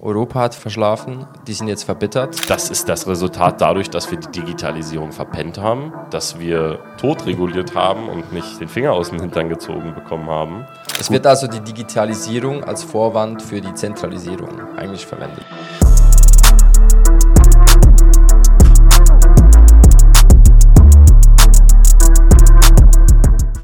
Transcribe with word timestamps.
Europa 0.00 0.40
hat 0.40 0.54
verschlafen, 0.54 1.26
die 1.46 1.52
sind 1.52 1.68
jetzt 1.68 1.84
verbittert. 1.84 2.50
Das 2.50 2.70
ist 2.70 2.88
das 2.88 3.06
Resultat 3.06 3.60
dadurch, 3.60 3.90
dass 3.90 4.10
wir 4.10 4.18
die 4.18 4.40
Digitalisierung 4.40 5.12
verpennt 5.12 5.58
haben, 5.58 5.92
dass 6.10 6.40
wir 6.40 6.80
totreguliert 6.96 7.76
haben 7.76 8.08
und 8.08 8.32
nicht 8.32 8.58
den 8.58 8.68
Finger 8.68 8.94
aus 8.94 9.10
dem 9.10 9.20
Hintern 9.20 9.48
gezogen 9.48 9.94
bekommen 9.94 10.28
haben. 10.28 10.66
Es 10.98 11.10
wird 11.10 11.24
also 11.24 11.46
die 11.46 11.60
Digitalisierung 11.60 12.64
als 12.64 12.82
Vorwand 12.82 13.42
für 13.42 13.60
die 13.60 13.74
Zentralisierung 13.74 14.76
eigentlich 14.76 15.06
verwendet. 15.06 15.44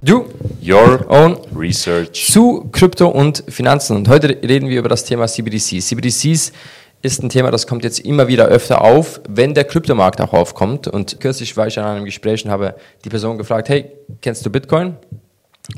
Du, 0.03 0.27
Your 0.69 1.11
own 1.11 1.39
Research. 1.57 2.31
zu 2.31 2.69
Krypto 2.73 3.09
und 3.09 3.43
Finanzen. 3.49 3.97
Und 3.97 4.09
heute 4.09 4.29
reden 4.29 4.69
wir 4.69 4.79
über 4.79 4.91
das 4.91 5.03
Thema 5.05 5.27
CBDCs. 5.27 5.87
CBDCs 5.87 6.53
ist 7.01 7.23
ein 7.23 7.31
Thema, 7.31 7.51
das 7.51 7.67
kommt 7.67 7.85
jetzt 7.85 8.01
immer 8.01 8.29
wieder 8.29 8.49
öfter 8.49 8.83
auf, 8.83 9.21
wenn 9.27 9.55
der 9.55 9.65
Kryptomarkt 9.65 10.21
auch 10.21 10.35
aufkommt. 10.35 10.87
Und 10.87 11.21
kürzlich 11.21 11.57
war 11.57 11.69
ich 11.69 11.79
an 11.79 11.87
einem 11.87 12.05
Gespräch 12.05 12.45
und 12.45 12.51
habe 12.51 12.75
die 13.03 13.09
Person 13.09 13.39
gefragt, 13.39 13.71
hey, 13.71 13.93
kennst 14.21 14.45
du 14.45 14.51
Bitcoin? 14.51 14.97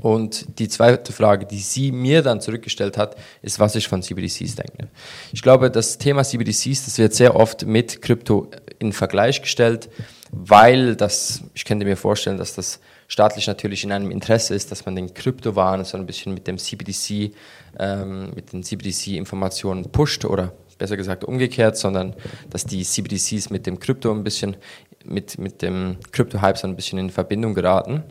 Und 0.02 0.58
die 0.58 0.68
zweite 0.68 1.12
Frage, 1.12 1.46
die 1.46 1.59
sie 1.59 1.92
mir 1.92 2.22
dann 2.22 2.40
zurückgestellt 2.40 2.96
hat, 2.96 3.14
ist, 3.42 3.60
was 3.60 3.76
ich 3.76 3.86
von 3.86 4.02
CBDCs 4.02 4.56
denke. 4.56 4.88
Ich 5.32 5.42
glaube, 5.42 5.70
das 5.70 5.98
Thema 5.98 6.24
CBDCs, 6.24 6.84
das 6.86 6.98
wird 6.98 7.14
sehr 7.14 7.36
oft 7.36 7.64
mit 7.64 8.02
Krypto 8.02 8.50
in 8.80 8.92
Vergleich 8.92 9.40
gestellt, 9.40 9.88
weil 10.32 10.96
das, 10.96 11.42
ich 11.54 11.64
könnte 11.64 11.84
mir 11.84 11.96
vorstellen, 11.96 12.38
dass 12.38 12.54
das 12.54 12.80
staatlich 13.10 13.48
natürlich 13.48 13.82
in 13.84 13.92
einem 13.92 14.10
Interesse 14.10 14.55
ist, 14.55 14.70
dass 14.70 14.87
man 14.87 14.95
den 14.95 15.12
Kryptowaren 15.12 15.84
so 15.84 15.98
ein 15.98 16.06
bisschen 16.06 16.32
mit 16.32 16.46
dem 16.46 16.59
CBDC, 16.59 17.32
ähm, 17.78 18.30
mit 18.34 18.52
den 18.52 18.62
CBDC-Informationen 18.62 19.91
pusht 19.91 20.24
oder 20.24 20.52
besser 20.78 20.96
gesagt 20.96 21.24
umgekehrt, 21.24 21.77
sondern 21.77 22.15
dass 22.51 22.65
die 22.65 22.84
CBDCs 22.84 23.51
mit 23.51 23.66
dem 23.66 23.80
Krypto 23.80 24.12
ein 24.12 24.23
bisschen, 24.23 24.57
mit, 25.04 25.38
mit 25.38 25.60
dem 25.60 25.96
Krypto-Hype 26.12 26.57
so 26.57 26.68
ein 26.68 26.76
bisschen 26.76 26.99
in 27.01 27.10
Verbindung 27.10 27.52
geraten. 27.52 28.04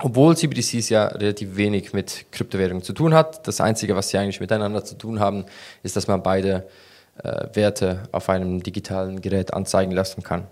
Obwohl 0.00 0.36
CBDCs 0.36 0.90
ja 0.90 1.06
relativ 1.06 1.56
wenig 1.56 1.94
mit 1.94 2.26
Kryptowährungen 2.30 2.84
zu 2.84 2.92
tun 2.92 3.14
hat. 3.14 3.48
Das 3.48 3.60
Einzige, 3.62 3.96
was 3.96 4.10
sie 4.10 4.18
eigentlich 4.18 4.40
miteinander 4.40 4.84
zu 4.84 4.96
tun 4.96 5.20
haben, 5.20 5.46
ist, 5.82 5.96
dass 5.96 6.06
man 6.06 6.22
beide 6.22 6.68
äh, 7.24 7.46
Werte 7.54 8.02
auf 8.12 8.28
einem 8.28 8.62
digitalen 8.62 9.22
Gerät 9.22 9.54
anzeigen 9.54 9.92
lassen 9.92 10.22
kann. 10.22 10.46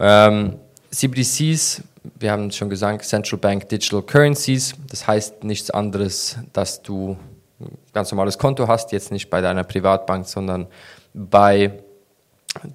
Ähm, 0.00 0.56
CBDCs, 0.90 1.82
wir 2.18 2.32
haben 2.32 2.50
schon 2.50 2.70
gesagt, 2.70 3.04
Central 3.04 3.38
Bank 3.38 3.68
Digital 3.68 4.02
Currencies, 4.02 4.74
das 4.88 5.06
heißt 5.06 5.44
nichts 5.44 5.70
anderes, 5.70 6.38
dass 6.52 6.82
du 6.82 7.16
ein 7.60 7.78
ganz 7.92 8.10
normales 8.10 8.38
Konto 8.38 8.68
hast, 8.68 8.92
jetzt 8.92 9.10
nicht 9.10 9.30
bei 9.30 9.40
deiner 9.40 9.64
Privatbank, 9.64 10.26
sondern 10.26 10.66
bei 11.14 11.72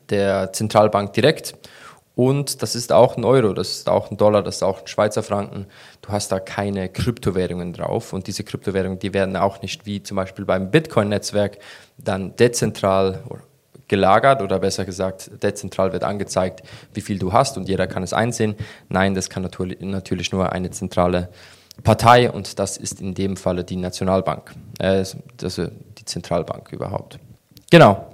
der 0.09 0.51
Zentralbank 0.53 1.13
direkt. 1.13 1.55
Und 2.15 2.61
das 2.61 2.75
ist 2.75 2.91
auch 2.91 3.17
ein 3.17 3.23
Euro, 3.23 3.53
das 3.53 3.71
ist 3.71 3.89
auch 3.89 4.11
ein 4.11 4.17
Dollar, 4.17 4.43
das 4.43 4.57
ist 4.57 4.63
auch 4.63 4.81
ein 4.81 4.87
Schweizer 4.87 5.23
Franken. 5.23 5.65
Du 6.01 6.09
hast 6.09 6.31
da 6.31 6.39
keine 6.39 6.89
Kryptowährungen 6.89 7.73
drauf. 7.73 8.13
Und 8.13 8.27
diese 8.27 8.43
Kryptowährungen, 8.43 8.99
die 8.99 9.13
werden 9.13 9.35
auch 9.35 9.61
nicht 9.63 9.87
wie 9.87 10.03
zum 10.03 10.17
Beispiel 10.17 10.45
beim 10.45 10.69
Bitcoin-Netzwerk 10.69 11.57
dann 11.97 12.35
dezentral 12.35 13.23
gelagert 13.87 14.41
oder 14.41 14.59
besser 14.59 14.85
gesagt, 14.85 15.31
dezentral 15.41 15.93
wird 15.93 16.03
angezeigt, 16.03 16.63
wie 16.93 17.01
viel 17.01 17.19
du 17.19 17.33
hast 17.33 17.57
und 17.57 17.67
jeder 17.67 17.87
kann 17.87 18.03
es 18.03 18.13
einsehen. 18.13 18.55
Nein, 18.89 19.13
das 19.13 19.29
kann 19.29 19.43
natürlich 19.43 20.31
nur 20.31 20.51
eine 20.51 20.71
zentrale 20.71 21.29
Partei 21.83 22.31
und 22.31 22.59
das 22.59 22.77
ist 22.77 23.01
in 23.01 23.13
dem 23.13 23.35
Falle 23.35 23.63
die 23.63 23.75
Nationalbank, 23.75 24.51
äh, 24.79 25.03
also 25.41 25.67
die 25.97 26.05
Zentralbank 26.05 26.71
überhaupt. 26.71 27.19
Genau. 27.71 28.07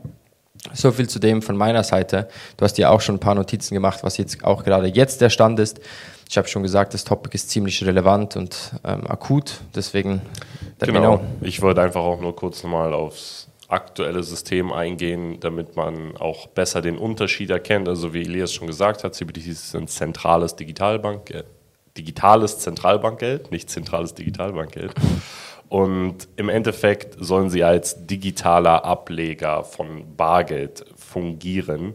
So 0.74 0.92
viel 0.92 1.08
zu 1.08 1.20
dem 1.20 1.42
von 1.42 1.56
meiner 1.56 1.84
Seite. 1.84 2.28
Du 2.58 2.66
hast 2.66 2.74
dir 2.74 2.92
auch 2.92 3.02
schon 3.02 3.16
ein 3.16 3.20
paar 3.20 3.36
Notizen 3.36 3.74
gemacht, 3.76 4.00
was 4.04 4.18
jetzt 4.18 4.44
auch 4.44 4.64
gerade 4.64 4.88
jetzt 4.88 5.22
der 5.22 5.30
Stand 5.30 5.60
ist. 5.60 5.80
Ich 6.30 6.38
habe 6.38 6.48
schon 6.48 6.64
gesagt, 6.64 6.94
das 6.94 7.06
Topic 7.06 7.34
ist 7.34 7.50
ziemlich 7.50 7.84
relevant 7.84 8.36
und 8.36 8.74
ähm, 8.84 9.08
akut, 9.08 9.62
deswegen. 9.76 10.22
Genau. 10.80 11.22
Ich 11.42 11.62
wollte 11.62 11.82
einfach 11.82 12.02
auch 12.02 12.22
nur 12.22 12.36
kurz 12.36 12.64
nochmal 12.64 12.94
aufs 12.94 13.49
aktuelle 13.70 14.24
System 14.24 14.74
eingehen, 14.74 15.40
damit 15.40 15.76
man 15.76 16.18
auch 16.18 16.48
besser 16.48 16.82
den 16.82 16.98
Unterschied 16.98 17.52
erkennt. 17.52 17.88
Also 17.88 18.14
wie 18.14 18.22
Elias 18.22 18.52
schon 18.52 18.68
gesagt 18.68 19.04
hat, 19.04 19.14
CBDCs 19.16 19.72
sind 19.72 19.90
zentrales 19.90 20.56
Digitalbank, 20.56 21.30
äh, 21.30 21.44
digitales 21.96 22.60
Zentralbankgeld, 22.60 23.52
nicht 23.52 23.70
zentrales 23.70 24.14
Digitalbankgeld. 24.16 24.94
Und 25.70 26.28
im 26.36 26.50
Endeffekt 26.50 27.16
sollen 27.20 27.52
sie 27.52 27.64
als 27.64 28.08
digitaler 28.08 28.86
Ableger 28.86 29.64
von 29.64 30.16
Bargeld 30.18 30.84
fungieren. 30.96 31.94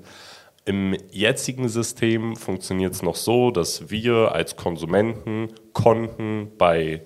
Im 0.65 0.97
jetzigen 1.11 1.69
System 1.69 2.37
funktioniert 2.37 2.95
es 2.95 3.03
noch 3.03 3.17
so, 3.17 3.51
dass 3.51 3.91
wir 3.91 4.33
als 4.33 4.55
Konsumenten 4.55 5.49
Konten 5.73 6.53
bei 6.57 7.03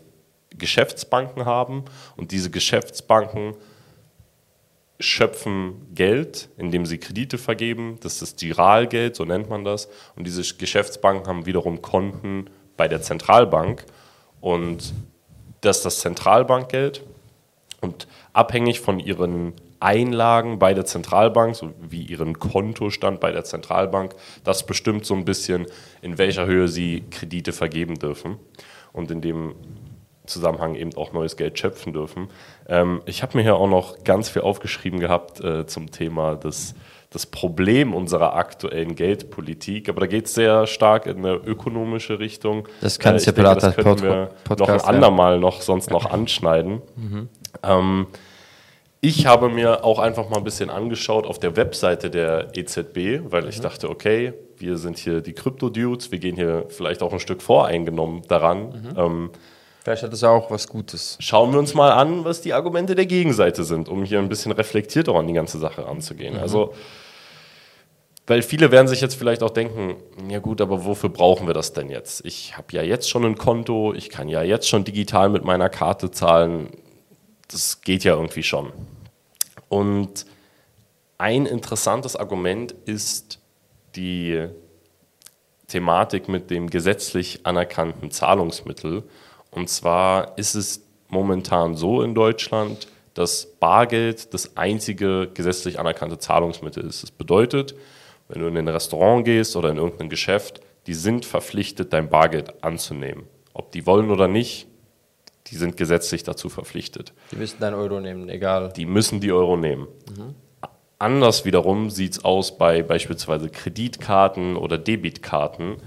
Geschäftsbanken 0.56 1.46
haben 1.46 1.84
und 2.16 2.32
diese 2.32 2.50
Geschäftsbanken 2.50 3.54
schöpfen 5.00 5.94
Geld, 5.94 6.48
indem 6.56 6.84
sie 6.84 6.98
Kredite 6.98 7.38
vergeben. 7.38 7.98
Das 8.02 8.20
ist 8.20 8.38
Giralgeld, 8.40 9.14
so 9.14 9.24
nennt 9.24 9.48
man 9.48 9.64
das. 9.64 9.88
Und 10.16 10.26
diese 10.26 10.42
Geschäftsbanken 10.56 11.26
haben 11.26 11.46
wiederum 11.46 11.82
Konten 11.82 12.50
bei 12.76 12.88
der 12.88 13.00
Zentralbank. 13.00 13.84
Und 14.40 14.92
das 15.60 15.78
ist 15.78 15.84
das 15.84 16.00
Zentralbankgeld. 16.00 17.04
Und 17.80 18.08
abhängig 18.32 18.80
von 18.80 18.98
ihren 18.98 19.52
Einlagen 19.80 20.58
bei 20.58 20.74
der 20.74 20.84
Zentralbank, 20.84 21.54
so 21.54 21.72
wie 21.80 22.02
ihren 22.02 22.40
Kontostand 22.40 23.20
bei 23.20 23.30
der 23.30 23.44
Zentralbank, 23.44 24.16
das 24.42 24.66
bestimmt 24.66 25.06
so 25.06 25.14
ein 25.14 25.24
bisschen, 25.24 25.66
in 26.02 26.18
welcher 26.18 26.46
Höhe 26.46 26.66
sie 26.66 27.04
Kredite 27.10 27.52
vergeben 27.52 28.00
dürfen. 28.00 28.36
Und 28.92 29.12
in 29.12 29.20
dem 29.20 29.54
Zusammenhang 30.28 30.74
eben 30.74 30.94
auch 30.96 31.12
neues 31.12 31.36
Geld 31.36 31.58
schöpfen 31.58 31.92
dürfen. 31.92 32.28
Ähm, 32.68 33.02
ich 33.06 33.22
habe 33.22 33.36
mir 33.36 33.42
hier 33.42 33.56
auch 33.56 33.68
noch 33.68 34.04
ganz 34.04 34.28
viel 34.28 34.42
aufgeschrieben 34.42 35.00
gehabt 35.00 35.40
äh, 35.40 35.66
zum 35.66 35.90
Thema 35.90 36.36
des, 36.36 36.74
das 37.10 37.26
Problem 37.26 37.94
unserer 37.94 38.34
aktuellen 38.34 38.94
Geldpolitik, 38.94 39.88
aber 39.88 40.00
da 40.00 40.06
geht 40.06 40.26
es 40.26 40.34
sehr 40.34 40.66
stark 40.66 41.06
in 41.06 41.18
eine 41.18 41.34
ökonomische 41.34 42.18
Richtung. 42.18 42.68
Das 42.80 42.98
kann 42.98 43.16
äh, 43.16 43.18
separat 43.18 43.62
das 43.62 43.74
können 43.74 44.02
wir 44.02 44.30
Podcast, 44.44 44.60
noch 44.60 44.68
ein 44.68 44.94
andermal 44.94 45.34
ja. 45.34 45.40
noch 45.40 45.62
sonst 45.62 45.90
noch 45.90 46.06
anschneiden. 46.10 46.82
Mhm. 46.96 47.28
Ähm, 47.62 48.06
ich 49.00 49.26
habe 49.26 49.48
mir 49.48 49.84
auch 49.84 50.00
einfach 50.00 50.28
mal 50.28 50.38
ein 50.38 50.44
bisschen 50.44 50.70
angeschaut 50.70 51.26
auf 51.26 51.38
der 51.38 51.56
Webseite 51.56 52.10
der 52.10 52.48
EZB, 52.56 53.30
weil 53.30 53.48
ich 53.48 53.58
mhm. 53.58 53.62
dachte, 53.62 53.90
okay, 53.90 54.32
wir 54.56 54.76
sind 54.76 54.98
hier 54.98 55.20
die 55.20 55.34
Krypto-Dudes, 55.34 56.10
wir 56.10 56.18
gehen 56.18 56.34
hier 56.34 56.64
vielleicht 56.68 57.02
auch 57.02 57.12
ein 57.12 57.20
Stück 57.20 57.40
voreingenommen 57.40 58.22
daran. 58.26 58.70
Mhm. 58.70 58.98
Ähm, 58.98 59.30
Vielleicht 59.88 60.02
hat 60.02 60.12
es 60.12 60.22
auch 60.22 60.50
was 60.50 60.68
Gutes. 60.68 61.16
Schauen 61.18 61.50
wir 61.50 61.58
uns 61.58 61.72
mal 61.72 61.90
an, 61.92 62.22
was 62.22 62.42
die 62.42 62.52
Argumente 62.52 62.94
der 62.94 63.06
Gegenseite 63.06 63.64
sind, 63.64 63.88
um 63.88 64.04
hier 64.04 64.18
ein 64.18 64.28
bisschen 64.28 64.52
reflektierter 64.52 65.14
an 65.14 65.26
die 65.26 65.32
ganze 65.32 65.58
Sache 65.58 65.86
anzugehen. 65.86 66.34
Mhm. 66.34 66.40
Also, 66.40 66.74
weil 68.26 68.42
viele 68.42 68.70
werden 68.70 68.86
sich 68.86 69.00
jetzt 69.00 69.14
vielleicht 69.14 69.42
auch 69.42 69.48
denken, 69.48 69.96
ja 70.28 70.40
gut, 70.40 70.60
aber 70.60 70.84
wofür 70.84 71.08
brauchen 71.08 71.46
wir 71.46 71.54
das 71.54 71.72
denn 71.72 71.88
jetzt? 71.88 72.22
Ich 72.26 72.58
habe 72.58 72.66
ja 72.72 72.82
jetzt 72.82 73.08
schon 73.08 73.24
ein 73.24 73.38
Konto, 73.38 73.94
ich 73.94 74.10
kann 74.10 74.28
ja 74.28 74.42
jetzt 74.42 74.68
schon 74.68 74.84
digital 74.84 75.30
mit 75.30 75.46
meiner 75.46 75.70
Karte 75.70 76.10
zahlen. 76.10 76.68
Das 77.50 77.80
geht 77.80 78.04
ja 78.04 78.12
irgendwie 78.12 78.42
schon. 78.42 78.70
Und 79.70 80.26
ein 81.16 81.46
interessantes 81.46 82.14
Argument 82.14 82.72
ist 82.84 83.40
die 83.96 84.48
Thematik 85.66 86.28
mit 86.28 86.50
dem 86.50 86.68
gesetzlich 86.68 87.46
anerkannten 87.46 88.10
Zahlungsmittel 88.10 89.04
und 89.58 89.68
zwar 89.68 90.38
ist 90.38 90.54
es 90.54 90.86
momentan 91.08 91.74
so 91.74 92.02
in 92.02 92.14
Deutschland, 92.14 92.86
dass 93.14 93.44
Bargeld 93.58 94.32
das 94.32 94.56
einzige 94.56 95.28
gesetzlich 95.34 95.80
anerkannte 95.80 96.18
Zahlungsmittel 96.18 96.86
ist. 96.86 97.02
Das 97.02 97.10
bedeutet, 97.10 97.74
wenn 98.28 98.40
du 98.40 98.46
in 98.46 98.56
ein 98.56 98.68
Restaurant 98.68 99.24
gehst 99.24 99.56
oder 99.56 99.70
in 99.70 99.78
irgendein 99.78 100.10
Geschäft, 100.10 100.60
die 100.86 100.94
sind 100.94 101.24
verpflichtet, 101.24 101.92
dein 101.92 102.08
Bargeld 102.08 102.62
anzunehmen. 102.62 103.24
Ob 103.52 103.72
die 103.72 103.84
wollen 103.84 104.12
oder 104.12 104.28
nicht, 104.28 104.68
die 105.48 105.56
sind 105.56 105.76
gesetzlich 105.76 106.22
dazu 106.22 106.48
verpflichtet. 106.48 107.12
Die 107.32 107.36
müssen 107.36 107.56
dein 107.58 107.74
Euro 107.74 107.98
nehmen, 107.98 108.28
egal. 108.28 108.72
Die 108.76 108.86
müssen 108.86 109.20
die 109.20 109.32
Euro 109.32 109.56
nehmen. 109.56 109.88
Mhm. 110.16 110.34
Anders 111.00 111.44
wiederum 111.44 111.90
sieht 111.90 112.12
es 112.12 112.24
aus 112.24 112.56
bei 112.56 112.82
beispielsweise 112.82 113.48
Kreditkarten 113.48 114.56
oder 114.56 114.78
Debitkarten 114.78 115.78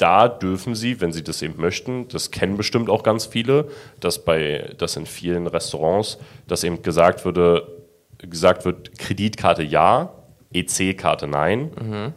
da 0.00 0.28
dürfen 0.28 0.74
sie, 0.74 1.00
wenn 1.00 1.12
sie 1.12 1.22
das 1.22 1.42
eben 1.42 1.60
möchten, 1.60 2.08
das 2.08 2.30
kennen 2.30 2.56
bestimmt 2.56 2.88
auch 2.88 3.02
ganz 3.02 3.26
viele, 3.26 3.68
dass 4.00 4.24
bei, 4.24 4.74
dass 4.78 4.96
in 4.96 5.06
vielen 5.06 5.46
Restaurants, 5.46 6.18
dass 6.46 6.64
eben 6.64 6.82
gesagt 6.82 7.24
würde, 7.24 7.66
gesagt 8.18 8.64
wird, 8.64 8.98
Kreditkarte 8.98 9.62
ja, 9.62 10.12
EC-Karte 10.52 11.26
nein. 11.26 11.70
Mhm. 11.80 12.12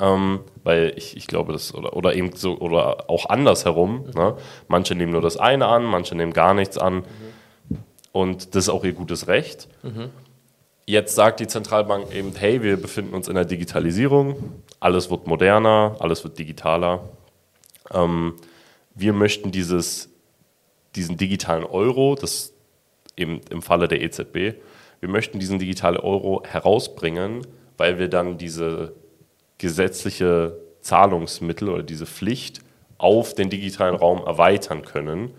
Ähm, 0.00 0.40
weil 0.62 0.94
ich, 0.96 1.16
ich 1.16 1.26
glaube, 1.26 1.52
das, 1.52 1.74
oder, 1.74 1.94
oder 1.94 2.14
eben 2.14 2.34
so, 2.34 2.58
oder 2.58 3.10
auch 3.10 3.26
andersherum. 3.26 4.06
Mhm. 4.06 4.12
Ne? 4.14 4.36
Manche 4.68 4.94
nehmen 4.94 5.12
nur 5.12 5.20
das 5.20 5.36
eine 5.36 5.66
an, 5.66 5.84
manche 5.84 6.14
nehmen 6.14 6.32
gar 6.32 6.54
nichts 6.54 6.78
an. 6.78 6.96
Mhm. 6.96 7.78
Und 8.12 8.54
das 8.54 8.64
ist 8.64 8.68
auch 8.70 8.84
ihr 8.84 8.92
gutes 8.92 9.28
Recht. 9.28 9.68
Mhm. 9.82 10.10
Jetzt 10.86 11.14
sagt 11.14 11.40
die 11.40 11.46
Zentralbank 11.46 12.14
eben, 12.14 12.34
hey, 12.36 12.62
wir 12.62 12.76
befinden 12.76 13.14
uns 13.14 13.28
in 13.28 13.34
der 13.34 13.46
Digitalisierung, 13.46 14.62
alles 14.80 15.10
wird 15.10 15.26
moderner, 15.26 15.96
alles 15.98 16.24
wird 16.24 16.38
digitaler. 16.38 17.08
Ähm, 17.90 18.34
wir 18.94 19.14
möchten 19.14 19.50
dieses, 19.50 20.10
diesen 20.94 21.16
digitalen 21.16 21.64
Euro, 21.64 22.16
das 22.16 22.52
eben 23.16 23.40
im 23.48 23.62
Falle 23.62 23.88
der 23.88 24.02
EZB, 24.02 24.56
wir 25.00 25.08
möchten 25.08 25.38
diesen 25.38 25.58
digitalen 25.58 25.96
Euro 25.96 26.42
herausbringen, 26.44 27.46
weil 27.78 27.98
wir 27.98 28.08
dann 28.08 28.36
diese 28.36 28.92
gesetzliche 29.56 30.58
Zahlungsmittel 30.82 31.70
oder 31.70 31.82
diese 31.82 32.04
Pflicht 32.04 32.60
auf 32.98 33.34
den 33.34 33.48
digitalen 33.48 33.96
Raum 33.96 34.18
erweitern 34.18 34.82
können. 34.82 35.30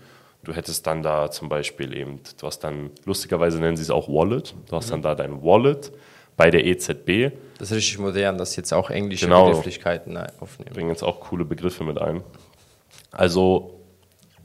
Du 0.46 0.54
hättest 0.54 0.86
dann 0.86 1.02
da 1.02 1.28
zum 1.28 1.48
Beispiel 1.48 1.92
eben, 1.92 2.20
du 2.40 2.46
hast 2.46 2.60
dann, 2.60 2.92
lustigerweise 3.04 3.58
nennen 3.58 3.76
sie 3.76 3.82
es 3.82 3.90
auch 3.90 4.06
Wallet, 4.06 4.54
du 4.68 4.76
hast 4.76 4.86
mhm. 4.86 4.90
dann 4.92 5.02
da 5.02 5.14
dein 5.16 5.42
Wallet 5.42 5.90
bei 6.36 6.52
der 6.52 6.64
EZB. 6.64 7.36
Das 7.58 7.72
ist 7.72 7.76
richtig 7.76 7.98
modern, 7.98 8.38
dass 8.38 8.54
jetzt 8.54 8.72
auch 8.72 8.88
englische 8.90 9.26
genau. 9.26 9.48
Begrifflichkeiten 9.48 10.16
aufnehmen. 10.38 10.72
Bringen 10.72 10.90
jetzt 10.90 11.02
auch 11.02 11.18
coole 11.18 11.44
Begriffe 11.44 11.82
mit 11.82 12.00
ein. 12.00 12.22
Also 13.10 13.80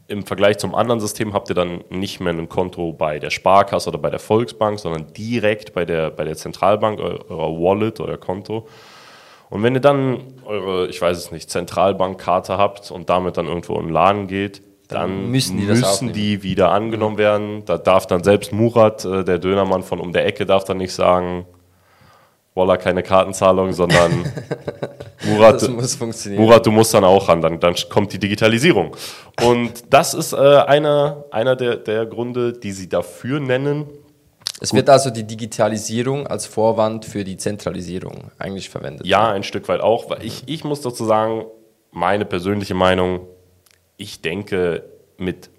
im 0.08 0.26
Vergleich 0.26 0.58
zum 0.58 0.74
anderen 0.74 1.00
System 1.00 1.34
habt 1.34 1.50
ihr 1.50 1.56
dann 1.56 1.84
nicht 1.92 2.20
mehr 2.20 2.34
ein 2.34 2.50
Konto 2.50 2.94
bei 2.94 3.20
der 3.20 3.30
Sparkasse 3.30 3.90
oder 3.90 4.00
bei 4.00 4.10
der 4.10 4.20
Volksbank, 4.20 4.80
sondern 4.80 5.14
direkt 5.14 5.76
bei 5.76 5.86
der, 5.86 6.10
bei 6.10 6.24
der 6.24 6.36
Zentralbank, 6.36 7.00
eurer 7.00 7.52
Wallet, 7.62 8.00
euer 8.00 8.18
Konto. 8.18 8.68
Und 9.52 9.62
wenn 9.62 9.76
ihr 9.76 9.82
dann 9.82 10.34
eure, 10.46 10.88
ich 10.88 11.00
weiß 11.00 11.16
es 11.16 11.32
nicht, 11.32 11.52
Zentralbankkarte 11.52 12.58
habt 12.58 12.90
und 12.90 13.12
damit 13.12 13.38
dann 13.38 13.46
irgendwo 13.46 13.76
in 13.76 13.86
den 13.86 13.94
Laden 13.94 14.26
geht, 14.26 14.64
dann 14.92 15.32
müssen 15.32 15.58
die, 15.58 15.66
müssen 15.66 16.14
die 16.14 16.44
wieder 16.44 16.72
angenommen 16.72 17.18
werden. 17.18 17.64
Da 17.66 17.78
darf 17.78 18.08
dann 18.08 18.24
selbst 18.24 18.52
Murat, 18.52 19.06
äh, 19.06 19.24
der 19.24 19.40
Dönermann 19.40 19.84
von 19.84 20.00
um 20.00 20.14
der 20.14 20.26
Ecke, 20.26 20.46
darf 20.46 20.64
dann 20.64 20.78
nicht 20.78 20.94
sagen, 20.94 21.46
Voila, 22.54 22.76
keine 22.78 23.02
Kartenzahlung, 23.02 23.72
sondern 23.74 24.26
Murat, 25.24 25.68
Murat, 26.32 26.66
du 26.66 26.72
musst 26.72 26.94
dann 26.94 27.04
auch 27.04 27.30
ran, 27.30 27.42
dann, 27.42 27.60
dann 27.60 27.76
kommt 27.90 28.12
die 28.14 28.20
Digitalisierung. 28.20 28.96
Und 29.42 29.86
das 29.90 30.14
ist 30.14 30.34
äh, 30.34 30.38
einer, 30.38 31.26
einer 31.32 31.56
der, 31.56 31.78
der 31.78 32.06
Gründe, 32.06 32.54
die 32.54 32.72
sie 32.72 32.90
dafür 32.90 33.40
nennen. 33.40 33.88
Es 34.60 34.70
Gut. 34.70 34.78
wird 34.78 34.90
also 34.90 35.10
die 35.10 35.24
Digitalisierung 35.24 36.28
als 36.28 36.46
Vorwand 36.46 37.06
für 37.06 37.24
die 37.24 37.38
Zentralisierung 37.38 38.30
eigentlich 38.38 38.70
verwendet. 38.70 39.08
Ja, 39.08 39.32
ein 39.32 39.44
Stück 39.44 39.68
weit 39.68 39.82
auch. 39.82 40.10
Weil 40.10 40.24
ich, 40.24 40.44
ich 40.46 40.64
muss 40.64 40.82
dazu 40.82 41.06
sagen, 41.06 41.46
meine 41.92 42.26
persönliche 42.26 42.76
Meinung, 42.76 43.22
ich 44.02 44.22
denke, 44.22 44.84
mit, 45.18 45.52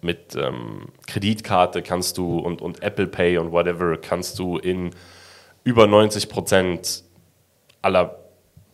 mit 0.00 0.34
ähm, 0.34 0.88
Kreditkarte 1.06 1.80
kannst 1.80 2.18
du 2.18 2.38
und, 2.38 2.60
und 2.60 2.82
Apple 2.82 3.06
Pay 3.06 3.38
und 3.38 3.52
whatever 3.52 3.96
kannst 3.96 4.38
du 4.38 4.58
in 4.58 4.90
über 5.62 5.86
90 5.86 6.28
Prozent 6.28 7.04
aller 7.82 8.18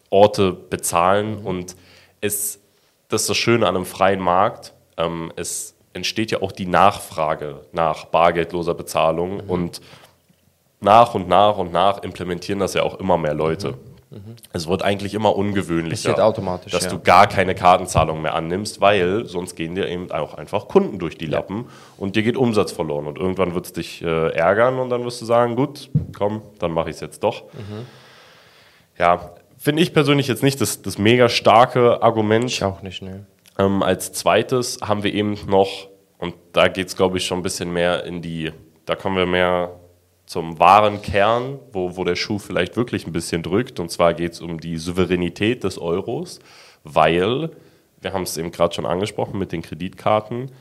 Orte 0.08 0.52
bezahlen. 0.52 1.40
Mhm. 1.40 1.46
Und 1.46 1.76
es, 2.22 2.60
das 3.08 3.22
ist 3.22 3.30
das 3.30 3.36
Schöne 3.36 3.68
an 3.68 3.76
einem 3.76 3.84
freien 3.84 4.20
Markt. 4.20 4.72
Ähm, 4.96 5.32
es 5.36 5.74
entsteht 5.92 6.30
ja 6.30 6.40
auch 6.40 6.52
die 6.52 6.66
Nachfrage 6.66 7.66
nach 7.72 8.06
bargeldloser 8.06 8.74
Bezahlung. 8.74 9.44
Mhm. 9.44 9.50
Und 9.50 9.80
nach 10.80 11.14
und 11.14 11.28
nach 11.28 11.58
und 11.58 11.72
nach 11.72 12.02
implementieren 12.02 12.58
das 12.58 12.72
ja 12.72 12.82
auch 12.82 12.98
immer 12.98 13.18
mehr 13.18 13.34
Leute. 13.34 13.72
Mhm. 13.72 13.89
Mhm. 14.10 14.34
Es 14.52 14.66
wird 14.66 14.82
eigentlich 14.82 15.14
immer 15.14 15.36
ungewöhnlicher, 15.36 16.14
dass 16.14 16.84
ja. 16.84 16.90
du 16.90 16.98
gar 16.98 17.28
keine 17.28 17.54
Kartenzahlung 17.54 18.20
mehr 18.22 18.34
annimmst, 18.34 18.80
weil 18.80 19.24
sonst 19.26 19.54
gehen 19.54 19.76
dir 19.76 19.88
eben 19.88 20.10
auch 20.10 20.34
einfach 20.34 20.66
Kunden 20.66 20.98
durch 20.98 21.16
die 21.16 21.26
Lappen 21.26 21.58
ja. 21.58 21.64
und 21.96 22.16
dir 22.16 22.24
geht 22.24 22.36
Umsatz 22.36 22.72
verloren. 22.72 23.06
Und 23.06 23.18
irgendwann 23.18 23.54
wird 23.54 23.66
es 23.66 23.72
dich 23.72 24.02
äh, 24.02 24.32
ärgern 24.32 24.80
und 24.80 24.90
dann 24.90 25.04
wirst 25.04 25.20
du 25.20 25.26
sagen, 25.26 25.54
gut, 25.54 25.90
komm, 26.16 26.42
dann 26.58 26.72
mache 26.72 26.90
ich 26.90 26.96
es 26.96 27.00
jetzt 27.00 27.22
doch. 27.22 27.44
Mhm. 27.52 27.86
Ja, 28.98 29.30
finde 29.56 29.80
ich 29.80 29.92
persönlich 29.92 30.26
jetzt 30.26 30.42
nicht 30.42 30.60
das, 30.60 30.82
das 30.82 30.98
mega 30.98 31.28
starke 31.28 32.02
Argument. 32.02 32.50
Ich 32.50 32.64
auch 32.64 32.82
nicht, 32.82 33.02
ne. 33.02 33.26
Ähm, 33.58 33.82
als 33.84 34.12
zweites 34.12 34.80
haben 34.82 35.04
wir 35.04 35.14
eben 35.14 35.38
noch, 35.46 35.88
und 36.18 36.34
da 36.52 36.66
geht 36.66 36.88
es, 36.88 36.96
glaube 36.96 37.18
ich, 37.18 37.26
schon 37.26 37.38
ein 37.38 37.42
bisschen 37.42 37.72
mehr 37.72 38.04
in 38.04 38.22
die, 38.22 38.52
da 38.86 38.96
kommen 38.96 39.16
wir 39.16 39.26
mehr 39.26 39.79
zum 40.30 40.60
wahren 40.60 41.02
Kern, 41.02 41.58
wo, 41.72 41.96
wo 41.96 42.04
der 42.04 42.14
Schuh 42.14 42.38
vielleicht 42.38 42.76
wirklich 42.76 43.04
ein 43.04 43.10
bisschen 43.10 43.42
drückt. 43.42 43.80
Und 43.80 43.90
zwar 43.90 44.14
geht 44.14 44.34
es 44.34 44.40
um 44.40 44.60
die 44.60 44.76
Souveränität 44.76 45.64
des 45.64 45.76
Euros, 45.76 46.38
weil, 46.84 47.50
wir 48.00 48.12
haben 48.12 48.22
es 48.22 48.36
eben 48.36 48.52
gerade 48.52 48.72
schon 48.72 48.86
angesprochen 48.86 49.40
mit 49.40 49.50
den 49.50 49.60
Kreditkarten, 49.60 50.52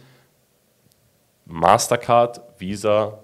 Mastercard, 1.45 2.41
Visa, 2.57 3.19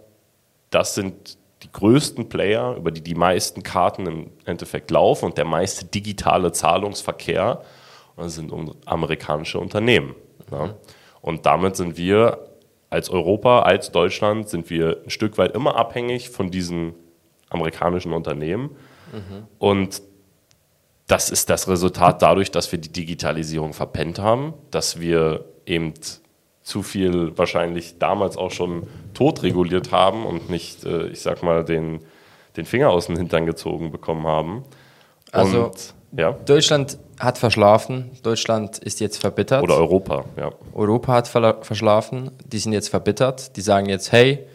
das 0.69 0.93
sind 0.93 1.39
die 1.63 1.71
größten 1.71 2.29
Player, 2.29 2.75
über 2.75 2.91
die 2.91 3.01
die 3.01 3.15
meisten 3.15 3.63
Karten 3.63 4.05
im 4.05 4.29
Endeffekt 4.45 4.91
laufen 4.91 5.25
und 5.25 5.39
der 5.39 5.45
meiste 5.45 5.85
digitale 5.85 6.51
Zahlungsverkehr 6.51 7.63
sind 8.17 8.53
amerikanische 8.85 9.57
Unternehmen. 9.57 10.13
Ja. 10.51 10.75
Und 11.23 11.47
damit 11.47 11.75
sind 11.75 11.97
wir 11.97 12.37
als 12.95 13.09
Europa, 13.09 13.63
als 13.63 13.91
Deutschland 13.91 14.47
sind 14.47 14.69
wir 14.69 15.01
ein 15.03 15.09
Stück 15.09 15.37
weit 15.37 15.53
immer 15.53 15.75
abhängig 15.75 16.29
von 16.29 16.49
diesen 16.49 16.93
amerikanischen 17.49 18.13
Unternehmen. 18.13 18.71
Mhm. 19.11 19.47
Und 19.59 20.01
das 21.07 21.29
ist 21.29 21.49
das 21.49 21.67
Resultat 21.67 22.21
dadurch, 22.21 22.51
dass 22.51 22.71
wir 22.71 22.79
die 22.79 22.91
Digitalisierung 22.91 23.73
verpennt 23.73 24.17
haben, 24.17 24.53
dass 24.71 24.99
wir 24.99 25.43
eben 25.65 25.93
zu 26.63 26.81
viel 26.81 27.37
wahrscheinlich 27.37 27.99
damals 27.99 28.37
auch 28.37 28.51
schon 28.51 28.87
totreguliert 29.13 29.91
haben 29.91 30.25
und 30.25 30.49
nicht, 30.49 30.85
äh, 30.85 31.07
ich 31.07 31.19
sag 31.19 31.43
mal, 31.43 31.65
den, 31.65 31.99
den 32.55 32.65
Finger 32.65 32.89
aus 32.89 33.07
dem 33.07 33.17
Hintern 33.17 33.45
gezogen 33.45 33.91
bekommen 33.91 34.25
haben. 34.25 34.63
Also 35.31 35.65
und, 35.65 35.93
ja. 36.17 36.33
Deutschland 36.45 36.97
hat 37.19 37.37
verschlafen, 37.37 38.11
Deutschland 38.23 38.77
ist 38.79 38.99
jetzt 38.99 39.17
verbittert. 39.17 39.63
Oder 39.63 39.77
Europa, 39.77 40.25
ja. 40.37 40.51
Europa 40.73 41.13
hat 41.13 41.27
verschlafen, 41.27 42.31
die 42.45 42.57
sind 42.57 42.73
jetzt 42.73 42.89
verbittert, 42.89 43.55
die 43.55 43.61
sagen 43.61 43.87
jetzt, 43.87 44.11
hey, 44.11 44.45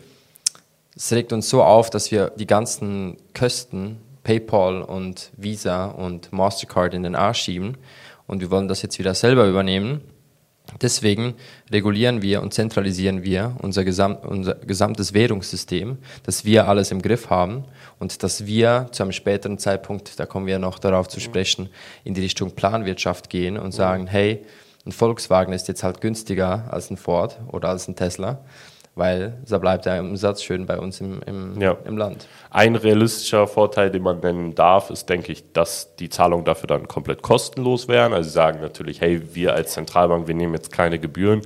es 0.95 1.13
regt 1.13 1.33
uns 1.33 1.49
so 1.49 1.63
auf, 1.63 1.89
dass 1.91 2.11
wir 2.11 2.31
die 2.37 2.47
ganzen 2.47 3.17
Kosten, 3.39 3.99
PayPal 4.23 4.83
und 4.83 5.31
Visa 5.37 5.87
und 5.87 6.33
Mastercard 6.33 6.93
in 6.93 7.03
den 7.03 7.15
Arsch 7.15 7.41
schieben 7.43 7.79
und 8.27 8.41
wir 8.41 8.51
wollen 8.51 8.69
das 8.69 8.83
jetzt 8.83 8.99
wieder 8.99 9.15
selber 9.15 9.47
übernehmen. 9.47 10.03
Deswegen 10.81 11.35
regulieren 11.71 12.23
wir 12.23 12.43
und 12.43 12.55
zentralisieren 12.55 13.23
wir 13.23 13.57
unser, 13.61 13.85
Gesam 13.85 14.17
unser 14.17 14.55
gesamtes 14.55 15.13
Währungssystem, 15.15 15.99
dass 16.23 16.45
wir 16.45 16.69
alles 16.69 16.91
im 16.91 17.03
Griff 17.03 17.31
haben 17.31 17.65
und 17.99 18.23
dass 18.23 18.47
wir 18.47 18.89
zu 18.93 19.03
einem 19.03 19.13
späteren 19.13 19.59
Zeitpunkt, 19.59 20.19
da 20.19 20.27
kommen 20.27 20.47
wir 20.47 20.59
noch 20.59 20.79
darauf 20.79 21.09
zu 21.09 21.21
sprechen, 21.21 21.69
in 22.05 22.15
die 22.15 22.21
Richtung 22.23 22.53
Planwirtschaft 22.53 23.31
gehen 23.31 23.59
und 23.59 23.73
sagen, 23.73 24.07
hey, 24.07 24.45
ein 24.87 24.93
Volkswagen 24.93 25.53
ist 25.53 25.69
jetzt 25.69 25.83
halt 25.83 26.01
günstiger 26.01 26.65
als 26.71 26.91
ein 26.91 26.97
Ford 26.97 27.39
oder 27.49 27.69
als 27.69 27.87
ein 27.89 27.97
Tesla 27.97 28.43
weil 28.95 29.39
da 29.49 29.59
bleibt 29.59 29.87
der 29.87 30.01
Umsatz 30.01 30.43
schön 30.43 30.67
bei 30.67 30.79
uns 30.79 31.01
im, 31.01 31.21
im, 31.27 31.61
ja. 31.61 31.77
im 31.85 31.97
Land. 31.97 32.27
Ein 32.51 32.77
realistischer 32.77 33.47
Vorteil, 33.47 33.91
den 33.91 34.03
man 34.03 34.21
nennen 34.21 34.55
darf, 34.55 34.91
ist, 34.91 35.09
denke 35.09 35.33
ich, 35.33 35.53
dass 35.53 35.95
die 35.97 36.09
Zahlungen 36.09 36.45
dafür 36.45 36.67
dann 36.67 36.89
komplett 36.89 37.23
kostenlos 37.23 37.89
wären. 37.89 38.13
Also 38.13 38.29
sie 38.29 38.35
sagen 38.35 38.61
natürlich, 38.61 39.01
hey, 39.01 39.35
wir 39.35 39.55
als 39.55 39.73
Zentralbank, 39.73 40.27
wir 40.27 40.35
nehmen 40.35 40.55
jetzt 40.55 40.73
keine 40.73 40.99
Gebühren. 40.99 41.43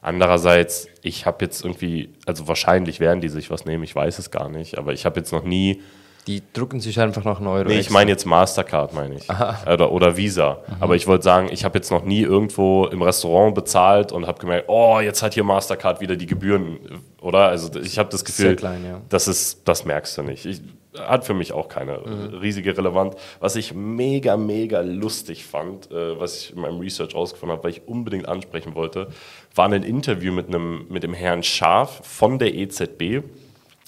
Andererseits, 0.00 0.88
ich 1.00 1.26
habe 1.26 1.44
jetzt 1.44 1.64
irgendwie, 1.64 2.12
also 2.26 2.48
wahrscheinlich 2.48 2.98
werden 2.98 3.20
die 3.20 3.28
sich 3.28 3.50
was 3.50 3.64
nehmen, 3.64 3.84
ich 3.84 3.94
weiß 3.94 4.18
es 4.18 4.32
gar 4.32 4.48
nicht, 4.48 4.76
aber 4.76 4.92
ich 4.92 5.06
habe 5.06 5.20
jetzt 5.20 5.32
noch 5.32 5.44
nie 5.44 5.80
die 6.26 6.42
drucken 6.52 6.80
sich 6.80 7.00
einfach 7.00 7.24
noch 7.24 7.38
einen 7.38 7.48
Euro. 7.48 7.68
Nee, 7.68 7.80
ich 7.80 7.90
meine 7.90 8.10
jetzt 8.10 8.26
Mastercard, 8.26 8.94
meine 8.94 9.16
ich. 9.16 9.28
Oder, 9.66 9.90
oder 9.90 10.16
Visa. 10.16 10.58
Mhm. 10.66 10.74
Aber 10.80 10.94
ich 10.94 11.06
wollte 11.06 11.24
sagen, 11.24 11.48
ich 11.50 11.64
habe 11.64 11.78
jetzt 11.78 11.90
noch 11.90 12.04
nie 12.04 12.20
irgendwo 12.20 12.86
im 12.86 13.02
Restaurant 13.02 13.54
bezahlt 13.54 14.12
und 14.12 14.26
habe 14.26 14.38
gemerkt, 14.38 14.68
oh, 14.68 15.00
jetzt 15.00 15.22
hat 15.22 15.34
hier 15.34 15.44
Mastercard 15.44 16.00
wieder 16.00 16.14
die 16.14 16.26
Gebühren, 16.26 16.78
oder? 17.20 17.48
Also 17.48 17.80
ich 17.80 17.98
habe 17.98 18.08
das 18.10 18.24
Gefühl, 18.24 18.54
klein, 18.54 18.84
ja. 18.84 19.00
das, 19.08 19.26
ist, 19.26 19.62
das 19.66 19.84
merkst 19.84 20.16
du 20.18 20.22
nicht. 20.22 20.46
Ich, 20.46 20.62
hat 20.98 21.24
für 21.24 21.34
mich 21.34 21.52
auch 21.52 21.68
keine 21.68 21.98
mhm. 21.98 22.36
riesige 22.38 22.76
Relevanz. 22.76 23.16
Was 23.40 23.56
ich 23.56 23.74
mega, 23.74 24.36
mega 24.36 24.80
lustig 24.80 25.44
fand, 25.44 25.90
äh, 25.90 26.20
was 26.20 26.36
ich 26.36 26.54
in 26.54 26.60
meinem 26.60 26.78
Research 26.78 27.14
rausgefunden 27.14 27.56
habe, 27.56 27.64
weil 27.64 27.72
ich 27.72 27.88
unbedingt 27.88 28.28
ansprechen 28.28 28.74
wollte, 28.74 29.08
war 29.54 29.66
ein 29.66 29.82
Interview 29.82 30.32
mit, 30.32 30.48
einem, 30.48 30.86
mit 30.88 31.02
dem 31.02 31.14
Herrn 31.14 31.42
Scharf 31.42 32.00
von 32.04 32.38
der 32.38 32.54
EZB 32.54 33.22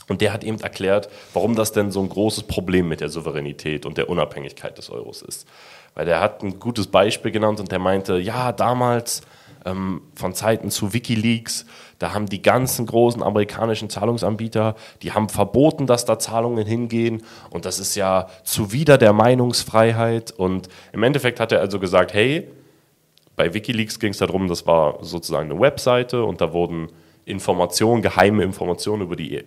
und 0.08 0.20
der 0.20 0.32
hat 0.32 0.44
eben 0.44 0.60
erklärt, 0.60 1.08
warum 1.32 1.54
das 1.54 1.72
denn 1.72 1.90
so 1.90 2.00
ein 2.00 2.08
großes 2.08 2.44
Problem 2.44 2.88
mit 2.88 3.00
der 3.00 3.08
Souveränität 3.08 3.86
und 3.86 3.96
der 3.96 4.08
Unabhängigkeit 4.08 4.76
des 4.76 4.90
Euros 4.90 5.22
ist. 5.22 5.46
Weil 5.94 6.06
der 6.06 6.20
hat 6.20 6.42
ein 6.42 6.58
gutes 6.58 6.88
Beispiel 6.88 7.30
genannt 7.30 7.60
und 7.60 7.70
der 7.70 7.78
meinte, 7.78 8.18
ja, 8.18 8.52
damals 8.52 9.22
ähm, 9.64 10.02
von 10.14 10.34
Zeiten 10.34 10.70
zu 10.70 10.92
Wikileaks, 10.92 11.66
da 11.98 12.12
haben 12.12 12.26
die 12.26 12.42
ganzen 12.42 12.86
großen 12.86 13.22
amerikanischen 13.22 13.88
Zahlungsanbieter, 13.88 14.74
die 15.02 15.12
haben 15.12 15.28
verboten, 15.28 15.86
dass 15.86 16.04
da 16.04 16.18
Zahlungen 16.18 16.66
hingehen 16.66 17.22
und 17.50 17.64
das 17.64 17.78
ist 17.78 17.94
ja 17.94 18.28
zuwider 18.42 18.98
der 18.98 19.12
Meinungsfreiheit. 19.12 20.32
Und 20.32 20.68
im 20.92 21.02
Endeffekt 21.02 21.40
hat 21.40 21.52
er 21.52 21.60
also 21.60 21.78
gesagt, 21.78 22.12
hey, 22.12 22.48
bei 23.36 23.54
Wikileaks 23.54 23.98
ging 23.98 24.10
es 24.10 24.18
darum, 24.18 24.48
das 24.48 24.66
war 24.66 24.98
sozusagen 25.02 25.50
eine 25.50 25.60
Webseite 25.60 26.24
und 26.24 26.40
da 26.40 26.52
wurden 26.52 26.88
Informationen, 27.24 28.02
geheime 28.02 28.42
Informationen 28.42 29.02
über 29.02 29.16
die 29.16 29.42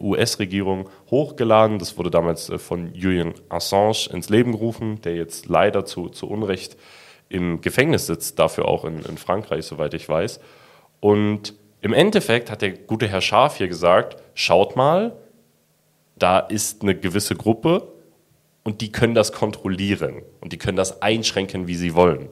US-Regierung 0.00 0.88
hochgeladen. 1.10 1.78
Das 1.78 1.96
wurde 1.96 2.10
damals 2.10 2.50
äh, 2.50 2.58
von 2.58 2.94
Julian 2.94 3.34
Assange 3.48 4.10
ins 4.12 4.28
Leben 4.28 4.52
gerufen, 4.52 5.00
der 5.02 5.16
jetzt 5.16 5.46
leider 5.46 5.84
zu, 5.84 6.08
zu 6.08 6.28
Unrecht 6.28 6.76
im 7.28 7.62
Gefängnis 7.62 8.06
sitzt, 8.06 8.38
dafür 8.38 8.66
auch 8.66 8.84
in, 8.84 9.00
in 9.02 9.16
Frankreich, 9.16 9.64
soweit 9.64 9.94
ich 9.94 10.08
weiß. 10.08 10.40
Und 11.00 11.54
im 11.80 11.94
Endeffekt 11.94 12.50
hat 12.50 12.62
der 12.62 12.72
gute 12.72 13.08
Herr 13.08 13.22
Scharf 13.22 13.56
hier 13.56 13.68
gesagt, 13.68 14.22
schaut 14.34 14.76
mal, 14.76 15.16
da 16.16 16.38
ist 16.38 16.82
eine 16.82 16.94
gewisse 16.94 17.34
Gruppe 17.34 17.88
und 18.62 18.80
die 18.80 18.92
können 18.92 19.14
das 19.14 19.32
kontrollieren 19.32 20.22
und 20.40 20.52
die 20.52 20.58
können 20.58 20.76
das 20.76 21.00
einschränken, 21.02 21.66
wie 21.66 21.74
sie 21.74 21.94
wollen. 21.94 22.28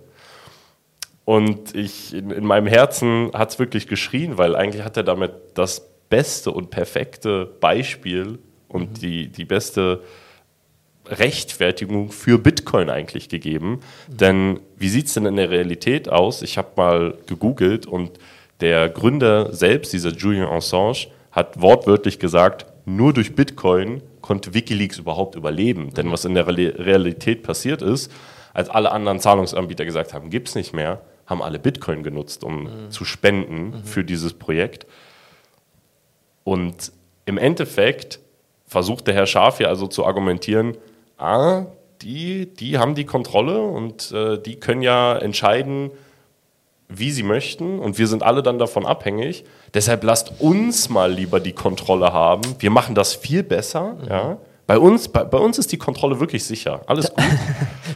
Und 1.30 1.76
ich, 1.76 2.12
in, 2.12 2.32
in 2.32 2.44
meinem 2.44 2.66
Herzen 2.66 3.30
hat 3.34 3.50
es 3.50 3.60
wirklich 3.60 3.86
geschrien, 3.86 4.36
weil 4.36 4.56
eigentlich 4.56 4.82
hat 4.82 4.96
er 4.96 5.04
damit 5.04 5.30
das 5.54 5.88
beste 6.08 6.50
und 6.50 6.70
perfekte 6.70 7.46
Beispiel 7.60 8.40
und 8.66 8.90
mhm. 8.90 8.94
die, 8.94 9.28
die 9.28 9.44
beste 9.44 10.02
Rechtfertigung 11.06 12.10
für 12.10 12.40
Bitcoin 12.40 12.90
eigentlich 12.90 13.28
gegeben. 13.28 13.78
Mhm. 14.08 14.16
Denn 14.16 14.60
wie 14.76 14.88
sieht 14.88 15.06
es 15.06 15.14
denn 15.14 15.24
in 15.24 15.36
der 15.36 15.50
Realität 15.50 16.08
aus? 16.08 16.42
Ich 16.42 16.58
habe 16.58 16.70
mal 16.74 17.14
gegoogelt 17.26 17.86
und 17.86 18.10
der 18.60 18.88
Gründer 18.88 19.54
selbst, 19.54 19.92
dieser 19.92 20.10
Julian 20.10 20.48
Assange, 20.48 21.06
hat 21.30 21.62
wortwörtlich 21.62 22.18
gesagt, 22.18 22.66
nur 22.86 23.12
durch 23.12 23.36
Bitcoin 23.36 24.02
konnte 24.20 24.52
Wikileaks 24.52 24.98
überhaupt 24.98 25.36
überleben. 25.36 25.84
Mhm. 25.84 25.94
Denn 25.94 26.10
was 26.10 26.24
in 26.24 26.34
der 26.34 26.48
Realität 26.48 27.44
passiert 27.44 27.82
ist, 27.82 28.10
als 28.52 28.68
alle 28.68 28.90
anderen 28.90 29.20
Zahlungsanbieter 29.20 29.84
gesagt 29.84 30.12
haben, 30.12 30.28
gibt 30.28 30.48
es 30.48 30.56
nicht 30.56 30.74
mehr, 30.74 31.00
haben 31.30 31.42
alle 31.42 31.58
Bitcoin 31.58 32.02
genutzt, 32.02 32.44
um 32.44 32.64
mhm. 32.64 32.90
zu 32.90 33.04
spenden 33.04 33.70
mhm. 33.70 33.84
für 33.84 34.04
dieses 34.04 34.34
Projekt. 34.34 34.86
Und 36.44 36.92
im 37.24 37.38
Endeffekt 37.38 38.18
versucht 38.66 39.06
der 39.06 39.14
Herr 39.14 39.26
Schaf 39.26 39.58
hier 39.58 39.68
also 39.68 39.86
zu 39.86 40.04
argumentieren, 40.04 40.76
ah, 41.18 41.66
die, 42.02 42.46
die 42.46 42.78
haben 42.78 42.94
die 42.94 43.04
Kontrolle 43.04 43.60
und 43.62 44.10
äh, 44.12 44.38
die 44.38 44.56
können 44.56 44.82
ja 44.82 45.16
entscheiden, 45.16 45.90
wie 46.88 47.12
sie 47.12 47.22
möchten 47.22 47.78
und 47.78 47.98
wir 47.98 48.08
sind 48.08 48.24
alle 48.24 48.42
dann 48.42 48.58
davon 48.58 48.84
abhängig. 48.84 49.44
Deshalb 49.74 50.02
lasst 50.02 50.40
uns 50.40 50.88
mal 50.88 51.12
lieber 51.12 51.38
die 51.38 51.52
Kontrolle 51.52 52.12
haben. 52.12 52.42
Wir 52.58 52.70
machen 52.70 52.96
das 52.96 53.14
viel 53.14 53.44
besser. 53.44 53.96
Mhm. 54.00 54.08
Ja. 54.08 54.38
Bei 54.70 54.78
uns, 54.78 55.08
bei, 55.08 55.24
bei, 55.24 55.38
uns 55.38 55.58
ist 55.58 55.72
die 55.72 55.78
Kontrolle 55.78 56.20
wirklich 56.20 56.44
sicher. 56.44 56.82
Alles 56.86 57.10
gut. 57.14 57.24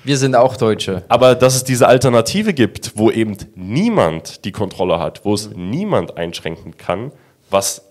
Wir 0.03 0.19
sind 0.19 0.35
auch 0.35 0.57
Deutsche. 0.57 1.05
Aber 1.07 1.37
dass 1.37 1.55
es 1.55 1.63
diese 1.63 1.87
Alternative 1.87 2.53
gibt, 2.53 2.97
wo 2.97 3.13
eben 3.13 3.37
niemand 3.55 4.45
die 4.45 4.51
Kontrolle 4.51 4.99
hat, 4.99 5.25
wo 5.25 5.35
es 5.35 5.51
mhm. 5.51 5.71
niemand 5.71 6.17
einschränken 6.17 6.77
kann, 6.77 7.13
was 7.49 7.83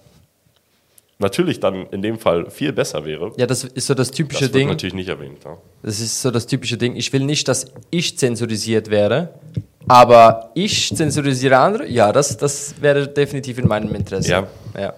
natürlich 1.17 1.61
dann 1.61 1.87
in 1.91 2.01
dem 2.01 2.19
Fall 2.19 2.51
viel 2.51 2.73
besser 2.73 3.05
wäre. 3.05 3.31
Ja, 3.37 3.47
das 3.47 3.63
ist 3.63 3.87
so 3.87 3.93
das 3.93 4.11
typische 4.11 4.47
das 4.47 4.51
Ding. 4.51 4.67
Das 4.67 4.73
natürlich 4.73 4.95
nicht 4.95 5.07
erwähnt. 5.07 5.37
Ja. 5.45 5.57
Das 5.81 6.01
ist 6.01 6.21
so 6.21 6.29
das 6.29 6.45
typische 6.45 6.75
Ding. 6.75 6.97
Ich 6.97 7.13
will 7.13 7.23
nicht, 7.23 7.47
dass 7.47 7.67
ich 7.89 8.17
zensurisiert 8.17 8.89
wäre, 8.89 9.29
aber 9.87 10.51
ich 10.55 10.93
zensurisiere 10.93 11.57
andere. 11.57 11.87
Ja, 11.87 12.11
das, 12.11 12.35
das 12.35 12.75
wäre 12.81 13.07
definitiv 13.07 13.59
in 13.59 13.67
meinem 13.69 13.95
Interesse. 13.95 14.29
Ja. 14.29 14.47
ja. 14.77 14.93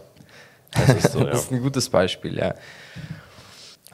Das, 0.71 0.89
ist 0.89 1.11
so, 1.11 1.19
ja. 1.23 1.25
das 1.25 1.43
ist 1.43 1.51
ein 1.51 1.61
gutes 1.61 1.87
Beispiel, 1.87 2.35
ja. 2.35 2.55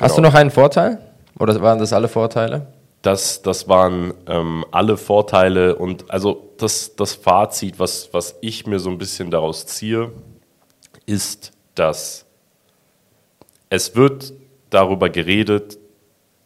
Hast 0.01 0.17
du 0.17 0.21
noch 0.21 0.33
einen 0.33 0.51
Vorteil? 0.51 0.97
Oder 1.39 1.61
waren 1.61 1.79
das 1.79 1.93
alle 1.93 2.07
Vorteile? 2.07 2.67
Das, 3.01 3.41
das 3.41 3.67
waren 3.67 4.13
ähm, 4.27 4.65
alle 4.71 4.97
Vorteile 4.97 5.75
und 5.75 6.09
also 6.11 6.49
das, 6.57 6.95
das 6.95 7.13
Fazit, 7.13 7.79
was, 7.79 8.09
was 8.11 8.35
ich 8.41 8.67
mir 8.67 8.79
so 8.79 8.89
ein 8.89 8.97
bisschen 8.97 9.31
daraus 9.31 9.65
ziehe, 9.65 10.11
ist, 11.05 11.51
dass 11.75 12.25
es 13.69 13.95
wird 13.95 14.33
darüber 14.69 15.09
geredet 15.09 15.77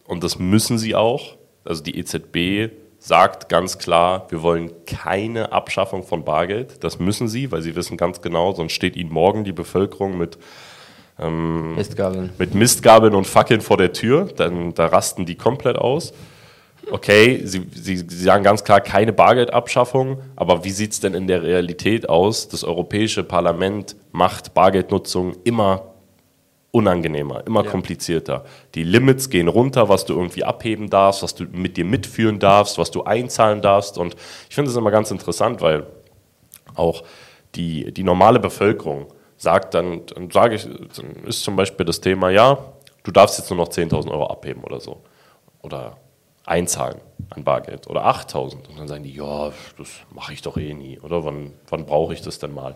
und 0.05 0.23
das 0.23 0.39
müssen 0.39 0.77
sie 0.77 0.95
auch. 0.95 1.35
Also 1.65 1.83
die 1.83 1.97
EZB 1.97 2.71
sagt 2.99 3.49
ganz 3.49 3.77
klar, 3.77 4.27
wir 4.29 4.41
wollen 4.41 4.71
keine 4.85 5.51
Abschaffung 5.51 6.03
von 6.03 6.23
Bargeld. 6.23 6.83
Das 6.83 6.99
müssen 6.99 7.27
sie, 7.27 7.51
weil 7.51 7.61
sie 7.61 7.75
wissen 7.75 7.97
ganz 7.97 8.21
genau, 8.21 8.53
sonst 8.53 8.73
steht 8.73 8.95
ihnen 8.95 9.11
morgen 9.11 9.43
die 9.43 9.53
Bevölkerung 9.53 10.17
mit 10.17 10.37
ähm, 11.19 11.75
Mistgabeln. 11.75 12.31
Mit 12.37 12.55
Mistgabeln 12.55 13.13
und 13.15 13.25
Fackeln 13.25 13.61
vor 13.61 13.77
der 13.77 13.93
Tür, 13.93 14.25
dann 14.35 14.73
da 14.73 14.87
rasten 14.87 15.25
die 15.25 15.35
komplett 15.35 15.77
aus. 15.77 16.13
Okay, 16.91 17.41
sie, 17.45 17.65
sie, 17.73 17.97
sie 17.97 18.23
sagen 18.23 18.43
ganz 18.43 18.63
klar 18.63 18.79
keine 18.79 19.11
Bargeldabschaffung, 19.11 20.21
aber 20.35 20.63
wie 20.63 20.69
sieht 20.69 20.91
es 20.91 20.99
denn 20.99 21.15
in 21.15 21.27
der 21.27 21.41
Realität 21.41 22.09
aus? 22.09 22.47
Das 22.47 22.63
Europäische 22.63 23.23
Parlament 23.23 23.95
macht 24.11 24.53
Bargeldnutzung 24.53 25.35
immer 25.43 25.95
unangenehmer, 26.75 27.41
immer 27.47 27.63
ja. 27.63 27.71
komplizierter. 27.71 28.43
Die 28.75 28.83
Limits 28.83 29.29
gehen 29.29 29.47
runter, 29.47 29.87
was 29.87 30.05
du 30.05 30.13
irgendwie 30.13 30.43
abheben 30.43 30.89
darfst, 30.89 31.23
was 31.23 31.33
du 31.33 31.45
mit 31.45 31.77
dir 31.77 31.85
mitführen 31.85 32.37
darfst, 32.37 32.77
was 32.77 32.91
du 32.91 33.03
einzahlen 33.03 33.61
darfst. 33.61 33.97
Und 33.97 34.15
ich 34.49 34.55
finde 34.55 34.69
es 34.69 34.77
immer 34.77 34.91
ganz 34.91 35.09
interessant, 35.09 35.61
weil 35.61 35.87
auch 36.75 37.03
die, 37.55 37.93
die 37.93 38.03
normale 38.03 38.39
Bevölkerung 38.39 39.07
sagt 39.37 39.73
dann, 39.73 40.05
dann 40.07 40.31
sage 40.31 40.55
ich, 40.55 40.63
dann 40.63 41.23
ist 41.25 41.43
zum 41.43 41.55
Beispiel 41.55 41.85
das 41.85 42.01
Thema, 42.01 42.29
ja, 42.29 42.57
du 43.03 43.11
darfst 43.11 43.37
jetzt 43.37 43.49
nur 43.49 43.57
noch 43.57 43.69
10.000 43.69 44.09
Euro 44.11 44.27
abheben 44.27 44.63
oder 44.63 44.79
so. 44.79 45.01
Oder 45.61 45.97
einzahlen 46.45 46.99
an 47.29 47.43
Bargeld. 47.43 47.87
Oder 47.87 48.05
8.000. 48.05 48.67
Und 48.69 48.79
dann 48.79 48.87
sagen 48.87 49.03
die, 49.03 49.13
ja, 49.13 49.51
das 49.77 49.89
mache 50.13 50.33
ich 50.33 50.41
doch 50.41 50.57
eh 50.57 50.73
nie. 50.73 50.99
Oder 50.99 51.25
wann, 51.25 51.53
wann 51.69 51.85
brauche 51.85 52.13
ich 52.13 52.21
das 52.21 52.39
denn 52.39 52.53
mal? 52.53 52.75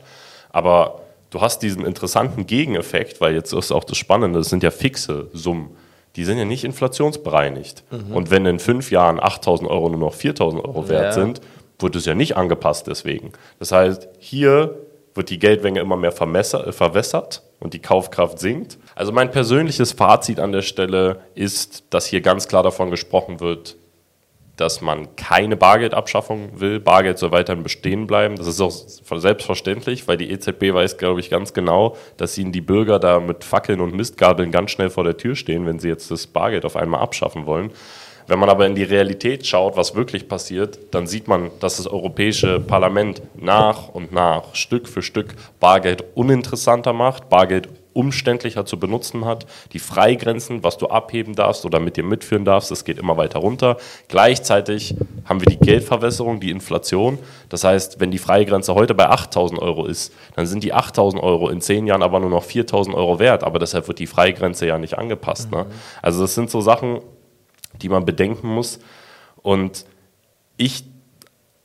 Aber 0.52 1.02
du 1.30 1.42
hast 1.42 1.60
diesen 1.60 1.86
interessanten 1.86 2.48
Gegeneffekt, 2.48 3.22
weil 3.22 3.34
jetzt 3.36 3.54
ist 3.54 3.72
auch 3.72 3.84
das 3.84 3.98
Spannende, 3.98 4.40
das 4.40 4.50
sind 4.50 4.64
ja 4.64 4.72
fixe 4.72 5.30
Summen. 5.34 5.76
Die 6.16 6.26
sind 6.26 6.40
ja 6.40 6.46
nicht 6.46 6.64
inflationsbereinigt. 6.64 7.84
Mhm. 7.92 8.16
Und 8.16 8.32
wenn 8.32 8.46
in 8.46 8.60
fünf 8.60 8.90
Jahren 8.92 9.20
8.000 9.20 9.68
Euro 9.68 9.90
nur 9.90 10.00
noch 10.00 10.16
4.000 10.16 10.64
Euro 10.64 10.90
wert 10.90 11.04
ja. 11.04 11.12
sind, 11.12 11.42
wird 11.78 11.96
es 11.96 12.06
ja 12.06 12.16
nicht 12.16 12.36
angepasst 12.36 12.88
deswegen. 12.88 13.32
Das 13.60 13.72
heißt, 13.72 14.10
hier 14.20 14.76
wird 15.20 15.30
die 15.30 15.38
Geldmenge 15.38 15.82
immer 15.82 15.98
mehr 15.98 16.14
äh, 16.14 16.72
verwässert 16.72 17.44
und 17.60 17.74
die 17.74 17.82
Kaufkraft 17.82 18.40
sinkt. 18.40 18.80
Also 18.96 19.12
mein 19.12 19.30
persönliches 19.30 19.92
Fazit 19.92 20.40
an 20.40 20.54
der 20.54 20.62
Stelle 20.62 21.20
ist, 21.36 21.84
dass 21.90 22.06
hier 22.06 22.22
ganz 22.22 22.48
klar 22.48 22.64
davon 22.64 22.90
gesprochen 22.90 23.42
wird, 23.42 23.76
dass 24.56 24.80
man 24.80 25.18
keine 25.18 25.58
Bargeldabschaffung 25.58 26.62
will. 26.62 26.80
Bargeld 26.80 27.18
soll 27.18 27.32
weiterhin 27.32 27.64
bestehen 27.64 28.08
bleiben. 28.08 28.38
Das 28.38 28.48
ist 28.48 28.62
auch 28.62 28.72
selbstverständlich, 28.72 30.08
weil 30.08 30.16
die 30.16 30.32
EZB 30.32 30.74
weiß, 30.74 30.98
glaube 30.98 31.20
ich, 31.20 31.30
ganz 31.30 31.54
genau, 31.54 31.98
dass 32.16 32.38
ihnen 32.38 32.54
die 32.54 32.62
Bürger 32.62 32.98
da 32.98 33.20
mit 33.20 33.44
Fackeln 33.44 33.82
und 33.82 33.94
Mistgabeln 33.94 34.52
ganz 34.52 34.72
schnell 34.72 34.90
vor 34.90 35.04
der 35.04 35.18
Tür 35.18 35.36
stehen, 35.36 35.66
wenn 35.66 35.80
sie 35.80 35.90
jetzt 35.90 36.12
das 36.12 36.28
Bargeld 36.28 36.64
auf 36.64 36.78
einmal 36.78 37.02
abschaffen 37.02 37.46
wollen. 37.46 37.72
Wenn 38.30 38.38
man 38.38 38.50
aber 38.50 38.68
in 38.68 38.76
die 38.76 38.84
Realität 38.84 39.48
schaut, 39.48 39.76
was 39.76 39.96
wirklich 39.96 40.28
passiert, 40.28 40.78
dann 40.92 41.08
sieht 41.08 41.28
man, 41.28 41.50
dass 41.62 41.78
das 41.78 41.88
Europäische 41.88 42.60
Parlament 42.60 43.24
nach 43.36 43.90
und 43.90 44.12
nach, 44.12 44.54
Stück 44.54 44.88
für 44.88 45.02
Stück 45.02 45.34
Bargeld 45.60 46.04
uninteressanter 46.14 46.94
macht, 46.94 47.28
Bargeld 47.30 47.70
umständlicher 47.94 48.68
zu 48.68 48.78
benutzen 48.78 49.26
hat. 49.26 49.48
Die 49.74 49.80
Freigrenzen, 49.80 50.64
was 50.64 50.78
du 50.78 50.90
abheben 50.90 51.34
darfst 51.34 51.66
oder 51.66 51.80
mit 51.80 51.98
dir 51.98 52.04
mitführen 52.04 52.46
darfst, 52.46 52.70
das 52.70 52.86
geht 52.86 53.00
immer 53.00 53.18
weiter 53.18 53.40
runter. 53.40 53.78
Gleichzeitig 54.10 54.96
haben 55.26 55.42
wir 55.42 55.48
die 55.48 55.58
Geldverwässerung, 55.58 56.40
die 56.40 56.52
Inflation. 56.52 57.18
Das 57.50 57.64
heißt, 57.64 58.00
wenn 58.00 58.12
die 58.12 58.20
Freigrenze 58.20 58.76
heute 58.76 58.94
bei 58.94 59.10
8.000 59.10 59.58
Euro 59.58 59.88
ist, 59.88 60.14
dann 60.36 60.46
sind 60.46 60.64
die 60.64 60.76
8.000 60.76 61.20
Euro 61.20 61.50
in 61.50 61.62
zehn 61.62 61.88
Jahren 61.88 62.04
aber 62.04 62.20
nur 62.20 62.30
noch 62.30 62.46
4.000 62.46 62.94
Euro 62.94 63.18
wert. 63.18 63.44
Aber 63.44 63.58
deshalb 63.58 63.88
wird 63.88 63.98
die 63.98 64.08
Freigrenze 64.08 64.68
ja 64.68 64.78
nicht 64.78 65.00
angepasst. 65.00 65.52
Ne? 65.52 65.64
Mhm. 65.64 65.70
Ne? 65.70 65.76
Also 66.04 66.22
das 66.22 66.36
sind 66.36 66.52
so 66.52 66.62
Sachen, 66.62 67.02
die 67.82 67.90
man 67.90 68.06
bedenken 68.06 68.48
muss. 68.48 68.80
Und 69.42 69.86
ich 70.58 70.84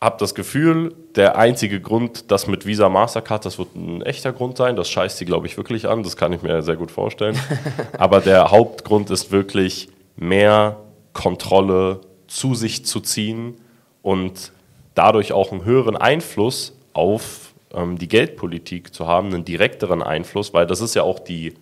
habe 0.01 0.17
das 0.19 0.35
Gefühl, 0.35 0.95
der 1.17 1.39
einzige 1.39 1.81
Grund, 1.81 2.31
das 2.31 2.47
mit 2.47 2.67
Visa 2.67 2.89
Mastercard, 2.89 3.45
das 3.47 3.59
wird 3.59 3.75
ein 3.75 4.03
echter 4.03 4.33
Grund 4.33 4.57
sein. 4.57 4.77
Das 4.77 4.91
scheißt 4.91 5.17
sie, 5.17 5.25
glaube 5.25 5.47
ich, 5.47 5.57
wirklich 5.57 5.89
an. 5.89 6.03
Das 6.03 6.17
kann 6.17 6.33
ich 6.33 6.43
mir 6.43 6.63
sehr 6.63 6.77
gut 6.77 6.91
vorstellen. 6.91 7.39
Aber 7.99 8.21
der 8.21 8.51
Hauptgrund 8.51 9.11
ist 9.11 9.33
wirklich 9.33 9.89
mehr 10.17 10.77
Kontrolle 11.13 12.01
zu 12.27 12.55
sich 12.55 12.85
zu 12.85 13.01
ziehen 13.01 13.55
und 14.03 14.53
dadurch 14.95 15.33
auch 15.33 15.53
einen 15.53 15.65
höheren 15.65 15.97
Einfluss 15.97 16.77
auf 16.93 17.55
ähm, 17.73 17.99
die 17.99 18.09
Geldpolitik 18.09 18.93
zu 18.93 19.07
haben, 19.07 19.29
einen 19.29 19.45
direkteren 19.45 20.03
Einfluss, 20.03 20.53
weil 20.53 20.67
das 20.67 20.81
ist 20.81 20.95
ja 20.95 21.03
auch 21.03 21.19
die, 21.19 21.55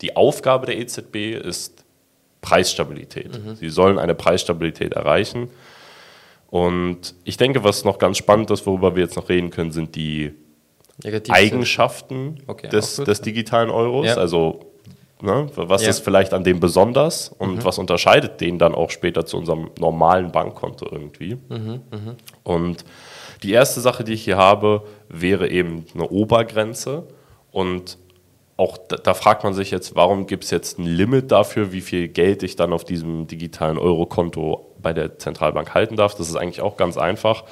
die 0.00 0.16
Aufgabe 0.16 0.66
der 0.66 0.78
EZB, 0.78 1.34
ist 1.34 1.84
Preisstabilität. 2.46 3.44
Mhm. 3.44 3.56
Sie 3.56 3.68
sollen 3.70 3.98
eine 3.98 4.14
Preisstabilität 4.14 4.92
erreichen. 4.92 5.50
Und 6.48 7.16
ich 7.24 7.36
denke, 7.36 7.64
was 7.64 7.84
noch 7.84 7.98
ganz 7.98 8.18
spannend 8.18 8.52
ist, 8.52 8.66
worüber 8.66 8.94
wir 8.94 9.02
jetzt 9.02 9.16
noch 9.16 9.28
reden 9.28 9.50
können, 9.50 9.72
sind 9.72 9.96
die 9.96 10.32
Negativ 11.02 11.34
Eigenschaften 11.34 12.38
okay, 12.46 12.68
des, 12.68 12.96
des, 12.96 13.20
digitalen 13.20 13.68
Euros. 13.68 14.06
Ja. 14.06 14.14
Also 14.14 14.60
ne, 15.20 15.48
was 15.56 15.82
ja. 15.82 15.90
ist 15.90 16.04
vielleicht 16.04 16.32
an 16.32 16.44
dem 16.44 16.60
besonders 16.60 17.28
und 17.28 17.56
mhm. 17.56 17.64
was 17.64 17.78
unterscheidet 17.78 18.40
den 18.40 18.60
dann 18.60 18.76
auch 18.76 18.90
später 18.90 19.26
zu 19.26 19.36
unserem 19.38 19.70
normalen 19.78 20.30
Bankkonto 20.30 20.86
irgendwie. 20.90 21.36
Mhm, 21.48 21.80
mh. 21.90 22.16
Und 22.44 22.84
Die 23.42 23.50
erste 23.50 23.80
Sache, 23.80 24.04
die 24.04 24.12
ich 24.12 24.24
hier 24.24 24.36
habe, 24.36 24.86
wäre 25.08 25.48
eben 25.48 25.84
eine 25.94 26.08
Obergrenze. 26.08 27.08
Und 27.50 27.98
auch 28.56 28.78
da, 28.78 28.96
da 28.96 29.14
fragt 29.14 29.44
man 29.44 29.54
sich 29.54 29.70
jetzt, 29.70 29.94
warum 29.96 30.26
gibt 30.26 30.44
es 30.44 30.50
jetzt 30.50 30.78
ein 30.78 30.86
Limit 30.86 31.30
dafür, 31.30 31.72
wie 31.72 31.82
viel 31.82 32.08
Geld 32.08 32.42
ich 32.42 32.56
dann 32.56 32.72
auf 32.72 32.84
diesem 32.84 33.26
digitalen 33.26 33.78
Eurokonto 33.78 34.74
bei 34.80 34.92
der 34.92 35.18
Zentralbank 35.18 35.74
halten 35.74 35.96
darf? 35.96 36.14
Das 36.14 36.28
ist 36.28 36.36
eigentlich 36.36 36.62
auch 36.62 36.76
ganz 36.76 36.96
einfach. 36.96 37.44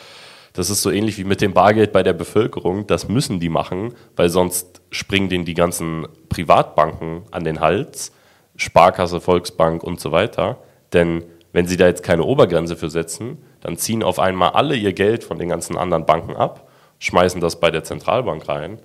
Das 0.55 0.71
ist 0.71 0.83
so 0.83 0.91
ähnlich 0.91 1.19
wie 1.19 1.25
mit 1.25 1.41
dem 1.41 1.53
Bargeld 1.53 1.93
bei 1.93 2.03
der 2.03 2.13
Bevölkerung. 2.13 2.87
Das 2.87 3.09
müssen 3.09 3.41
die 3.41 3.49
machen, 3.49 3.95
weil 4.17 4.31
sonst 4.31 4.81
springen 4.91 5.29
denen 5.29 5.45
die 5.45 5.55
ganzen 5.55 6.07
Privatbanken 6.29 7.23
an 7.33 7.45
den 7.45 7.61
Hals, 7.61 8.13
Sparkasse, 8.57 9.21
Volksbank 9.21 9.83
und 9.83 10.01
so 10.01 10.13
weiter. 10.13 10.59
Denn 10.93 11.25
wenn 11.53 11.67
sie 11.67 11.77
da 11.77 11.87
jetzt 11.87 12.03
keine 12.03 12.25
Obergrenze 12.25 12.77
für 12.77 12.89
setzen, 12.89 13.39
dann 13.61 13.77
ziehen 13.77 14.03
auf 14.03 14.19
einmal 14.19 14.51
alle 14.51 14.77
ihr 14.77 14.93
Geld 14.93 15.25
von 15.25 15.39
den 15.39 15.49
ganzen 15.49 15.77
anderen 15.77 16.07
Banken 16.07 16.37
ab, 16.37 16.69
schmeißen 16.99 17.41
das 17.41 17.61
bei 17.61 17.71
der 17.71 17.85
Zentralbank 17.85 18.49
rein 18.49 18.79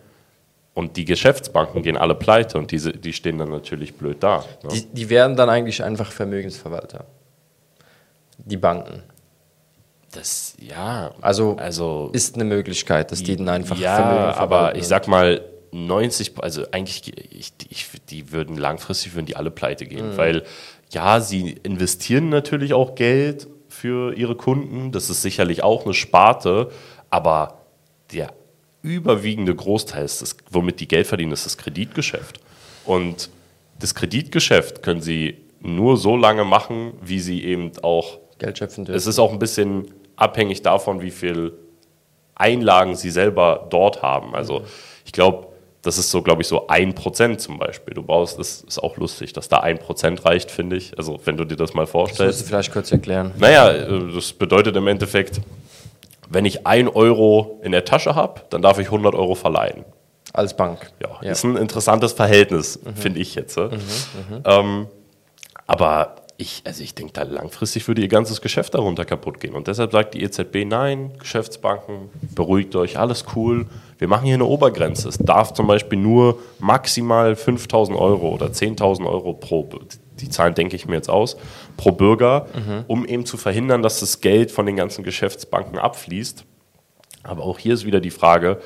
und 0.80 0.96
die 0.96 1.04
Geschäftsbanken 1.04 1.84
gehen 1.84 1.98
alle 1.98 2.16
pleite 2.16 2.58
und 2.58 2.72
diese, 2.72 2.94
die 2.94 3.12
stehen 3.12 3.38
dann 3.38 3.50
natürlich 3.50 3.96
blöd 3.96 4.24
da. 4.24 4.46
Ne? 4.64 4.70
Die, 4.72 4.86
die 4.86 5.10
werden 5.10 5.36
dann 5.36 5.50
eigentlich 5.50 5.84
einfach 5.84 6.10
Vermögensverwalter. 6.10 7.04
Die 8.38 8.56
Banken. 8.56 9.04
Das, 10.14 10.56
ja. 10.58 11.12
Also, 11.20 11.58
also 11.58 12.10
ist 12.14 12.36
eine 12.36 12.46
Möglichkeit, 12.46 13.12
dass 13.12 13.22
die 13.22 13.36
dann 13.36 13.50
einfach 13.50 13.78
Ja, 13.78 14.34
aber 14.38 14.78
ich 14.78 14.88
sag 14.88 15.10
mal, 15.10 15.42
90, 15.72 16.42
also 16.42 16.64
eigentlich, 16.72 17.14
ich, 17.30 17.52
ich, 17.70 17.88
die 18.10 18.32
würden 18.32 18.56
langfristig, 18.56 19.14
würden 19.16 19.26
die 19.26 19.36
alle 19.36 19.52
pleite 19.52 19.86
gehen, 19.86 20.14
mhm. 20.14 20.18
weil 20.18 20.44
ja, 20.92 21.20
sie 21.20 21.52
investieren 21.64 22.30
natürlich 22.30 22.74
auch 22.74 22.96
Geld 22.96 23.48
für 23.68 24.14
ihre 24.14 24.36
Kunden, 24.36 24.94
das 24.94 25.10
ist 25.10 25.22
sicherlich 25.22 25.62
auch 25.62 25.84
eine 25.84 25.94
Sparte, 25.94 26.70
aber 27.10 27.60
der 28.14 28.30
überwiegende 28.82 29.54
Großteil, 29.56 30.06
ist 30.06 30.22
das, 30.22 30.36
womit 30.50 30.80
die 30.80 30.88
Geld 30.88 31.08
verdienen, 31.08 31.32
ist 31.32 31.46
das 31.46 31.58
Kreditgeschäft. 31.58 32.40
Und 32.86 33.30
das 33.80 33.96
Kreditgeschäft 33.96 34.84
können 34.84 35.02
sie 35.02 35.38
nur 35.62 35.98
so 35.98 36.16
lange 36.16 36.46
machen, 36.46 36.94
wie 37.02 37.20
sie 37.20 37.44
eben 37.44 37.72
auch 37.82 38.20
Geld 38.38 38.58
schöpfen 38.58 38.86
dürfen. 38.86 38.98
Es 38.98 39.08
ist 39.08 39.20
auch 39.20 39.32
ein 39.32 39.40
bisschen 39.40 39.92
abhängig 40.16 40.62
davon, 40.62 41.02
wie 41.02 41.12
viel 41.12 41.54
Einlagen 42.36 42.96
sie 42.96 43.10
selber 43.10 43.68
dort 43.70 44.02
haben. 44.02 44.34
Also 44.34 44.64
ich 45.06 45.12
glaube, 45.12 45.48
das 45.82 45.98
ist 45.98 46.12
so, 46.12 46.22
glaube 46.22 46.42
ich, 46.42 46.48
so 46.48 46.68
ein 46.68 46.94
Prozent 46.94 47.40
zum 47.40 47.58
Beispiel. 47.58 47.94
Du 47.94 48.04
brauchst, 48.04 48.38
das 48.38 48.62
ist 48.62 48.80
auch 48.80 48.98
lustig, 48.98 49.34
dass 49.34 49.48
da 49.48 49.60
ein 49.60 49.78
Prozent 49.78 50.26
reicht, 50.26 50.52
finde 50.52 50.76
ich. 50.76 50.98
Also 50.98 51.20
wenn 51.24 51.38
du 51.38 51.46
dir 51.46 51.56
das 51.56 51.74
mal 51.74 51.88
vorstellst. 51.88 52.20
Das 52.20 52.28
musst 52.28 52.42
du 52.42 52.46
vielleicht 52.48 52.72
kurz 52.72 52.92
erklären. 52.92 53.32
Naja, 53.38 53.72
äh, 53.72 54.14
das 54.14 54.34
bedeutet 54.34 54.76
im 54.76 54.88
Endeffekt, 54.88 55.40
wenn 56.30 56.46
ich 56.46 56.66
ein 56.66 56.88
Euro 56.88 57.60
in 57.64 57.72
der 57.72 57.86
Tasche 57.86 58.16
habe, 58.16 58.42
dann 58.50 58.62
darf 58.62 58.80
ich 58.80 58.88
100 58.88 59.16
Euro 59.16 59.36
verleihen. 59.36 59.84
Als 60.32 60.56
Bank. 60.56 60.92
Ja, 61.02 61.10
ja. 61.22 61.32
ist 61.32 61.44
ein 61.44 61.58
interessantes 61.58 62.14
Verhältnis, 62.14 62.80
mhm. 62.84 62.96
finde 62.96 63.20
ich 63.20 63.36
jetzt. 63.36 63.58
Mhm, 63.58 63.64
mhm. 63.64 64.44
Ähm, 64.46 64.88
aber 65.66 66.16
ich, 66.38 66.62
also 66.66 66.82
ich 66.84 66.96
denke, 66.96 67.12
da 67.14 67.24
langfristig 67.24 67.88
würde 67.88 68.02
ihr 68.02 68.08
ganzes 68.08 68.40
Geschäft 68.40 68.74
darunter 68.74 69.04
kaputt 69.04 69.42
gehen. 69.42 69.56
Und 69.56 69.68
deshalb 69.68 69.92
sagt 69.92 70.14
die 70.14 70.24
EZB, 70.24 70.66
nein, 70.66 71.12
Geschäftsbanken, 71.20 72.10
beruhigt 72.34 72.76
euch, 72.78 72.98
alles 72.98 73.26
cool. 73.36 73.66
Wir 73.98 74.08
machen 74.08 74.24
hier 74.26 74.36
eine 74.36 74.46
Obergrenze. 74.46 75.10
Es 75.10 75.18
darf 75.18 75.54
zum 75.54 75.68
Beispiel 75.68 76.00
nur 76.00 76.40
maximal 76.60 77.34
5.000 77.34 77.98
Euro 77.98 78.30
oder 78.30 78.48
10.000 78.48 79.06
Euro 79.06 79.34
pro, 79.34 79.68
die 80.20 80.30
Zahlen 80.30 80.56
denke 80.56 80.78
ich 80.78 80.88
mir 80.88 80.96
jetzt 80.96 81.10
aus, 81.10 81.36
pro 81.80 81.94
Bürger, 81.94 82.46
mhm. 82.54 82.84
um 82.88 83.06
eben 83.06 83.26
zu 83.26 83.38
verhindern, 83.38 83.82
dass 83.82 84.02
das 84.02 84.20
Geld 84.20 84.52
von 84.52 84.66
den 84.66 84.76
ganzen 84.76 85.06
Geschäftsbanken 85.06 85.80
abfließt. 85.80 86.44
Aber 87.24 87.46
auch 87.46 87.58
hier 87.58 87.74
ist 87.74 87.86
wieder 87.86 88.02
die 88.02 88.12
Frage, 88.12 88.60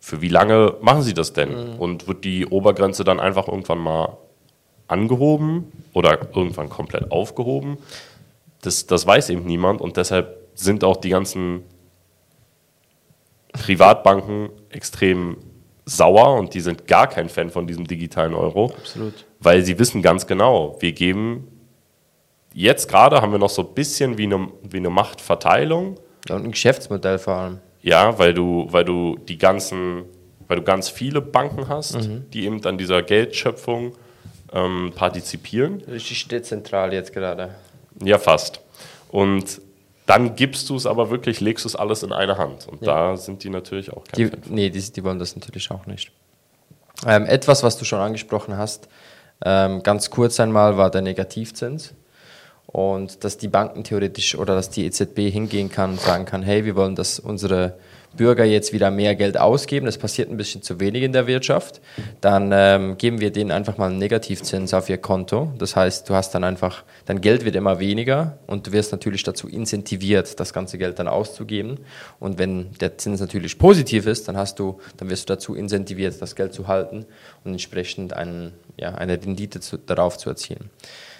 für 0.00 0.22
wie 0.22 0.30
lange 0.30 0.76
machen 0.80 1.02
sie 1.02 1.12
das 1.12 1.34
denn? 1.34 1.74
Mhm. 1.74 1.78
Und 1.78 2.08
wird 2.08 2.24
die 2.24 2.46
Obergrenze 2.46 3.04
dann 3.04 3.20
einfach 3.20 3.46
irgendwann 3.46 3.78
mal 3.78 4.16
angehoben 4.88 5.70
oder 5.92 6.18
irgendwann 6.34 6.70
komplett 6.70 7.10
aufgehoben. 7.10 7.76
Das, 8.62 8.86
das 8.86 9.06
weiß 9.06 9.28
eben 9.28 9.44
niemand 9.44 9.82
und 9.82 9.98
deshalb 9.98 10.48
sind 10.54 10.82
auch 10.82 10.96
die 10.96 11.10
ganzen 11.10 11.62
Privatbanken 13.52 14.48
extrem 14.70 15.36
sauer 15.86 16.34
und 16.34 16.52
die 16.52 16.60
sind 16.60 16.86
gar 16.86 17.06
kein 17.06 17.28
Fan 17.28 17.50
von 17.50 17.66
diesem 17.66 17.86
digitalen 17.86 18.34
Euro. 18.34 18.74
Absolut. 18.76 19.24
Weil 19.40 19.64
sie 19.64 19.78
wissen 19.78 20.02
ganz 20.02 20.26
genau, 20.26 20.76
wir 20.80 20.92
geben, 20.92 21.46
jetzt 22.52 22.88
gerade 22.88 23.22
haben 23.22 23.32
wir 23.32 23.38
noch 23.38 23.50
so 23.50 23.62
ein 23.62 23.74
bisschen 23.74 24.18
wie 24.18 24.24
eine, 24.24 24.48
wie 24.68 24.78
eine 24.78 24.90
Machtverteilung. 24.90 25.98
und 26.28 26.44
ein 26.44 26.50
Geschäftsmodell 26.50 27.18
vor 27.18 27.34
allem. 27.34 27.58
Ja, 27.82 28.18
weil 28.18 28.34
du, 28.34 28.66
weil 28.70 28.84
du 28.84 29.16
die 29.16 29.38
ganzen, 29.38 30.04
weil 30.48 30.56
du 30.56 30.62
ganz 30.62 30.88
viele 30.88 31.20
Banken 31.20 31.68
hast, 31.68 31.94
mhm. 31.94 32.24
die 32.32 32.44
eben 32.44 32.64
an 32.66 32.78
dieser 32.78 33.02
Geldschöpfung 33.02 33.92
ähm, 34.52 34.92
partizipieren. 34.94 35.82
Richtig 35.82 36.26
dezentral 36.26 36.92
jetzt 36.92 37.12
gerade. 37.12 37.54
Ja, 38.02 38.18
fast. 38.18 38.60
Und 39.08 39.60
dann 40.06 40.36
gibst 40.36 40.70
du 40.70 40.76
es 40.76 40.86
aber 40.86 41.10
wirklich, 41.10 41.40
legst 41.40 41.64
du 41.64 41.68
es 41.68 41.76
alles 41.76 42.02
in 42.02 42.12
eine 42.12 42.38
Hand. 42.38 42.68
Und 42.68 42.82
ja. 42.82 43.10
da 43.10 43.16
sind 43.16 43.42
die 43.42 43.50
natürlich 43.50 43.92
auch 43.92 44.04
kein 44.04 44.30
die, 44.30 44.36
Nee, 44.48 44.70
die, 44.70 44.80
die, 44.80 45.04
wollen 45.04 45.18
das 45.18 45.34
natürlich 45.34 45.70
auch 45.70 45.86
nicht. 45.86 46.12
Ähm, 47.06 47.26
etwas, 47.26 47.62
was 47.62 47.76
du 47.76 47.84
schon 47.84 47.98
angesprochen 48.00 48.56
hast, 48.56 48.88
ähm, 49.44 49.82
ganz 49.82 50.10
kurz 50.10 50.40
einmal, 50.40 50.76
war 50.76 50.90
der 50.90 51.02
Negativzins. 51.02 51.92
Und 52.66 53.24
dass 53.24 53.38
die 53.38 53.48
Banken 53.48 53.84
theoretisch 53.84 54.36
oder 54.36 54.54
dass 54.54 54.70
die 54.70 54.84
EZB 54.86 55.30
hingehen 55.30 55.70
kann 55.70 55.92
und 55.92 56.00
sagen 56.00 56.24
kann, 56.24 56.42
hey, 56.42 56.64
wir 56.64 56.76
wollen, 56.76 56.96
dass 56.96 57.18
unsere 57.18 57.78
Bürger 58.16 58.44
jetzt 58.44 58.72
wieder 58.72 58.90
mehr 58.90 59.14
Geld 59.14 59.38
ausgeben, 59.38 59.86
das 59.86 59.98
passiert 59.98 60.30
ein 60.30 60.36
bisschen 60.36 60.62
zu 60.62 60.80
wenig 60.80 61.02
in 61.02 61.12
der 61.12 61.26
Wirtschaft, 61.26 61.80
dann 62.20 62.50
ähm, 62.52 62.98
geben 62.98 63.20
wir 63.20 63.30
denen 63.30 63.50
einfach 63.50 63.78
mal 63.78 63.90
einen 63.90 63.98
Negativzins 63.98 64.74
auf 64.74 64.88
ihr 64.88 64.98
Konto. 64.98 65.52
Das 65.58 65.76
heißt, 65.76 66.08
du 66.08 66.14
hast 66.14 66.34
dann 66.34 66.42
einfach, 66.42 66.84
dein 67.04 67.20
Geld 67.20 67.44
wird 67.44 67.56
immer 67.56 67.78
weniger 67.78 68.38
und 68.46 68.66
du 68.66 68.72
wirst 68.72 68.92
natürlich 68.92 69.22
dazu 69.22 69.48
incentiviert, 69.48 70.40
das 70.40 70.52
ganze 70.52 70.78
Geld 70.78 70.98
dann 70.98 71.08
auszugeben. 71.08 71.78
Und 72.18 72.38
wenn 72.38 72.72
der 72.80 72.98
Zins 72.98 73.20
natürlich 73.20 73.58
positiv 73.58 74.06
ist, 74.06 74.28
dann 74.28 74.36
hast 74.36 74.58
du, 74.58 74.80
dann 74.96 75.10
wirst 75.10 75.28
du 75.28 75.34
dazu 75.34 75.54
incentiviert, 75.54 76.20
das 76.20 76.34
Geld 76.34 76.54
zu 76.54 76.66
halten 76.66 77.04
und 77.44 77.52
entsprechend 77.52 78.14
einen, 78.14 78.52
ja, 78.76 78.94
eine 78.94 79.14
Rendite 79.14 79.60
zu, 79.60 79.76
darauf 79.76 80.16
zu 80.18 80.30
erzielen. 80.30 80.70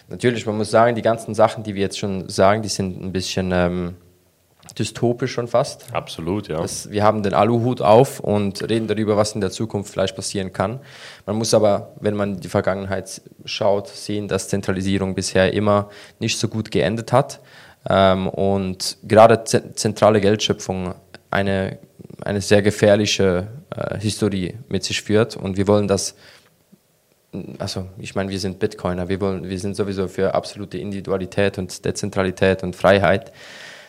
Natürlich, 0.09 0.47
man 0.47 0.57
muss 0.57 0.71
sagen, 0.71 0.95
die 0.95 1.03
ganzen 1.03 1.35
Sachen, 1.35 1.65
die 1.65 1.75
wir 1.75 1.83
jetzt 1.83 1.99
schon 1.99 2.29
sagen, 2.29 2.63
die 2.63 2.69
sind 2.69 3.03
ein 3.03 3.13
bisschen 3.13 3.51
ähm, 3.53 3.97
dystopisch 4.79 5.33
schon 5.33 5.49
fast. 5.49 5.93
Absolut, 5.93 6.49
ja. 6.49 6.61
Das, 6.61 6.91
wir 6.91 7.03
haben 7.03 7.23
den 7.23 7.35
Aluhut 7.35 7.81
auf 7.81 8.21
und 8.21 8.63
reden 8.69 8.87
darüber, 8.87 9.17
was 9.17 9.33
in 9.33 9.41
der 9.41 9.51
Zukunft 9.51 9.93
vielleicht 9.93 10.15
passieren 10.15 10.53
kann. 10.53 10.81
Man 11.25 11.37
muss 11.37 11.55
aber, 11.55 11.93
wenn 12.01 12.15
man 12.15 12.41
die 12.41 12.49
Vergangenheit 12.49 13.21
schaut, 13.45 13.89
sehen, 13.89 14.29
dass 14.29 14.49
Zentralisierung 14.49 15.15
bisher 15.15 15.53
immer 15.53 15.91
nicht 16.19 16.39
so 16.39 16.49
gut 16.49 16.71
geendet 16.71 17.13
hat 17.13 17.41
ähm, 17.89 18.29
und 18.29 18.99
gerade 19.03 19.45
zentrale 19.45 20.21
Geldschöpfung 20.21 20.95
eine, 21.31 21.79
eine 22.23 22.41
sehr 22.41 22.63
gefährliche 22.63 23.49
äh, 23.75 23.99
Historie 23.99 24.57
mit 24.69 24.85
sich 24.85 25.03
führt 25.03 25.37
und 25.37 25.57
wir 25.57 25.67
wollen 25.67 25.89
das 25.89 26.15
also 27.59 27.87
ich 27.99 28.15
meine, 28.15 28.31
wir 28.31 28.39
sind 28.39 28.59
Bitcoiner, 28.59 29.09
wir, 29.09 29.21
wollen, 29.21 29.49
wir 29.49 29.59
sind 29.59 29.77
sowieso 29.77 30.09
für 30.09 30.35
absolute 30.35 30.79
Individualität 30.79 31.59
und 31.59 31.85
Dezentralität 31.85 32.63
und 32.63 32.77
Freiheit. 32.77 33.33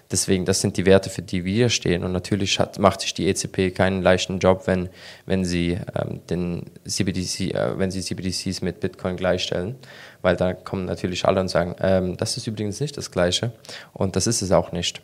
Deswegen, 0.10 0.46
das 0.46 0.62
sind 0.62 0.78
die 0.78 0.86
Werte, 0.86 1.10
für 1.10 1.22
die 1.22 1.44
wir 1.44 1.70
stehen. 1.70 2.04
Und 2.04 2.14
natürlich 2.14 2.60
hat, 2.60 2.80
macht 2.80 3.02
sich 3.02 3.14
die 3.14 3.28
EZB 3.28 3.76
keinen 3.76 4.02
leichten 4.02 4.40
Job, 4.40 4.64
wenn, 4.66 4.90
wenn, 5.26 5.44
sie, 5.44 5.80
ähm, 5.96 6.22
den 6.30 6.64
CBDC, 6.86 7.54
äh, 7.54 7.78
wenn 7.78 7.92
sie 7.92 8.02
CBDCs 8.02 8.62
mit 8.62 8.80
Bitcoin 8.80 9.18
gleichstellen, 9.18 9.76
weil 10.22 10.38
da 10.38 10.54
kommen 10.54 10.86
natürlich 10.86 11.26
alle 11.26 11.42
und 11.42 11.50
sagen, 11.50 11.76
ähm, 11.82 12.16
das 12.16 12.38
ist 12.38 12.48
übrigens 12.48 12.80
nicht 12.80 12.96
das 12.96 13.12
Gleiche. 13.12 13.52
Und 13.94 14.16
das 14.16 14.28
ist 14.28 14.42
es 14.42 14.52
auch 14.52 14.72
nicht. 14.72 15.02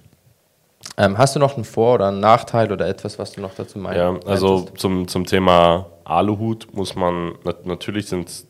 Ähm, 0.97 1.17
hast 1.17 1.35
du 1.35 1.39
noch 1.39 1.55
einen 1.55 1.65
Vor- 1.65 1.95
oder 1.95 2.07
einen 2.07 2.19
Nachteil 2.19 2.71
oder 2.71 2.87
etwas, 2.87 3.19
was 3.19 3.33
du 3.33 3.41
noch 3.41 3.55
dazu 3.55 3.79
meinst? 3.79 3.97
Ja, 3.97 4.17
also 4.25 4.61
zum, 4.75 5.07
zum 5.07 5.25
Thema 5.25 5.87
Aluhut 6.05 6.73
muss 6.73 6.95
man, 6.95 7.35
natürlich 7.63 8.07
sind 8.07 8.27
es 8.29 8.47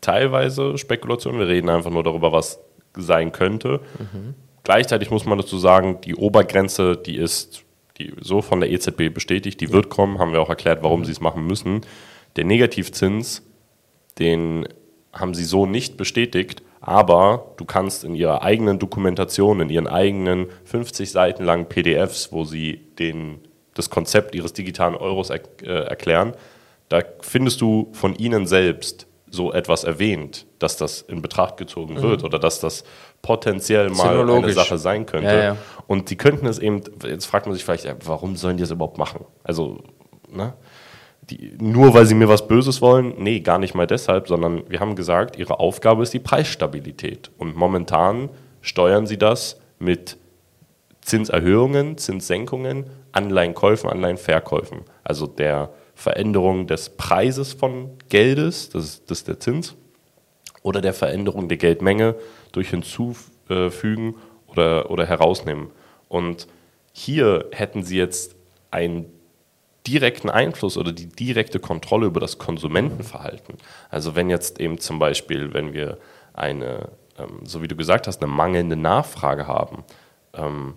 teilweise 0.00 0.78
Spekulationen, 0.78 1.40
wir 1.40 1.48
reden 1.48 1.68
einfach 1.68 1.90
nur 1.90 2.02
darüber, 2.02 2.32
was 2.32 2.60
sein 2.96 3.32
könnte. 3.32 3.80
Mhm. 3.98 4.34
Gleichzeitig 4.64 5.10
muss 5.10 5.24
man 5.24 5.38
dazu 5.38 5.58
sagen, 5.58 6.00
die 6.04 6.14
Obergrenze, 6.14 6.96
die 6.96 7.16
ist 7.16 7.64
die 7.98 8.12
so 8.20 8.42
von 8.42 8.60
der 8.60 8.70
EZB 8.70 9.12
bestätigt, 9.12 9.60
die 9.60 9.72
wird 9.72 9.88
kommen, 9.88 10.18
haben 10.18 10.32
wir 10.32 10.40
auch 10.40 10.48
erklärt, 10.48 10.82
warum 10.82 11.04
sie 11.04 11.12
es 11.12 11.20
machen 11.20 11.46
müssen. 11.46 11.80
Der 12.36 12.44
Negativzins, 12.44 13.42
den 14.18 14.68
haben 15.12 15.34
sie 15.34 15.44
so 15.44 15.66
nicht 15.66 15.96
bestätigt, 15.96 16.62
aber 16.80 17.54
du 17.56 17.64
kannst 17.64 18.04
in 18.04 18.14
ihrer 18.14 18.42
eigenen 18.42 18.78
Dokumentation, 18.78 19.60
in 19.60 19.70
ihren 19.70 19.88
eigenen 19.88 20.46
50 20.64 21.10
Seiten 21.10 21.44
langen 21.44 21.66
PDFs, 21.66 22.32
wo 22.32 22.44
sie 22.44 22.80
den, 22.98 23.40
das 23.74 23.90
Konzept 23.90 24.34
ihres 24.34 24.52
digitalen 24.52 24.94
Euros 24.94 25.30
er, 25.30 25.40
äh, 25.62 25.88
erklären, 25.88 26.34
da 26.88 27.02
findest 27.20 27.60
du 27.60 27.88
von 27.92 28.14
ihnen 28.14 28.46
selbst 28.46 29.06
so 29.30 29.52
etwas 29.52 29.84
erwähnt, 29.84 30.46
dass 30.58 30.76
das 30.76 31.02
in 31.02 31.20
Betracht 31.20 31.56
gezogen 31.56 32.00
wird 32.00 32.24
oder 32.24 32.38
dass 32.38 32.60
das 32.60 32.84
potenziell 33.20 33.90
mal 33.90 34.18
eine. 34.30 34.52
Sache 34.52 34.78
sein 34.78 35.06
könnte. 35.06 35.28
Ja, 35.28 35.42
ja. 35.42 35.56
Und 35.86 36.10
die 36.10 36.16
könnten 36.16 36.46
es 36.46 36.58
eben, 36.58 36.82
jetzt 37.04 37.26
fragt 37.26 37.46
man 37.46 37.54
sich 37.54 37.64
vielleicht, 37.64 37.86
warum 38.06 38.36
sollen 38.36 38.56
die 38.56 38.62
das 38.62 38.70
überhaupt 38.70 38.98
machen? 38.98 39.24
Also, 39.44 39.78
ne? 40.30 40.54
Die, 41.22 41.52
nur 41.60 41.92
weil 41.92 42.06
sie 42.06 42.14
mir 42.14 42.28
was 42.28 42.48
Böses 42.48 42.80
wollen? 42.80 43.14
Nee, 43.18 43.40
gar 43.40 43.58
nicht 43.58 43.74
mal 43.74 43.86
deshalb, 43.86 44.28
sondern 44.28 44.62
wir 44.70 44.80
haben 44.80 44.96
gesagt, 44.96 45.36
ihre 45.36 45.60
Aufgabe 45.60 46.02
ist 46.02 46.14
die 46.14 46.20
Preisstabilität. 46.20 47.30
Und 47.36 47.54
momentan 47.54 48.30
steuern 48.62 49.06
sie 49.06 49.18
das 49.18 49.60
mit 49.78 50.16
Zinserhöhungen, 51.02 51.98
Zinssenkungen, 51.98 52.86
Anleihenkäufen, 53.12 53.90
Anleihenverkäufen. 53.90 54.80
Also 55.04 55.26
der 55.26 55.70
Veränderung 55.98 56.68
des 56.68 56.90
Preises 56.90 57.54
von 57.54 57.90
Geldes, 58.08 58.70
das 58.70 58.84
ist, 58.84 59.10
das 59.10 59.18
ist 59.18 59.28
der 59.28 59.40
Zins, 59.40 59.74
oder 60.62 60.80
der 60.80 60.94
Veränderung 60.94 61.48
der 61.48 61.58
Geldmenge 61.58 62.14
durch 62.52 62.70
Hinzufügen 62.70 64.14
oder, 64.46 64.92
oder 64.92 65.06
Herausnehmen. 65.06 65.72
Und 66.08 66.46
hier 66.92 67.46
hätten 67.50 67.82
sie 67.82 67.96
jetzt 67.96 68.36
einen 68.70 69.06
direkten 69.88 70.30
Einfluss 70.30 70.76
oder 70.76 70.92
die 70.92 71.08
direkte 71.08 71.58
Kontrolle 71.58 72.06
über 72.06 72.20
das 72.20 72.38
Konsumentenverhalten. 72.38 73.56
Also 73.90 74.14
wenn 74.14 74.30
jetzt 74.30 74.60
eben 74.60 74.78
zum 74.78 75.00
Beispiel, 75.00 75.52
wenn 75.52 75.72
wir 75.72 75.98
eine, 76.32 76.90
ähm, 77.18 77.40
so 77.42 77.60
wie 77.60 77.68
du 77.68 77.74
gesagt 77.74 78.06
hast, 78.06 78.22
eine 78.22 78.30
mangelnde 78.30 78.76
Nachfrage 78.76 79.48
haben, 79.48 79.82
ähm, 80.32 80.74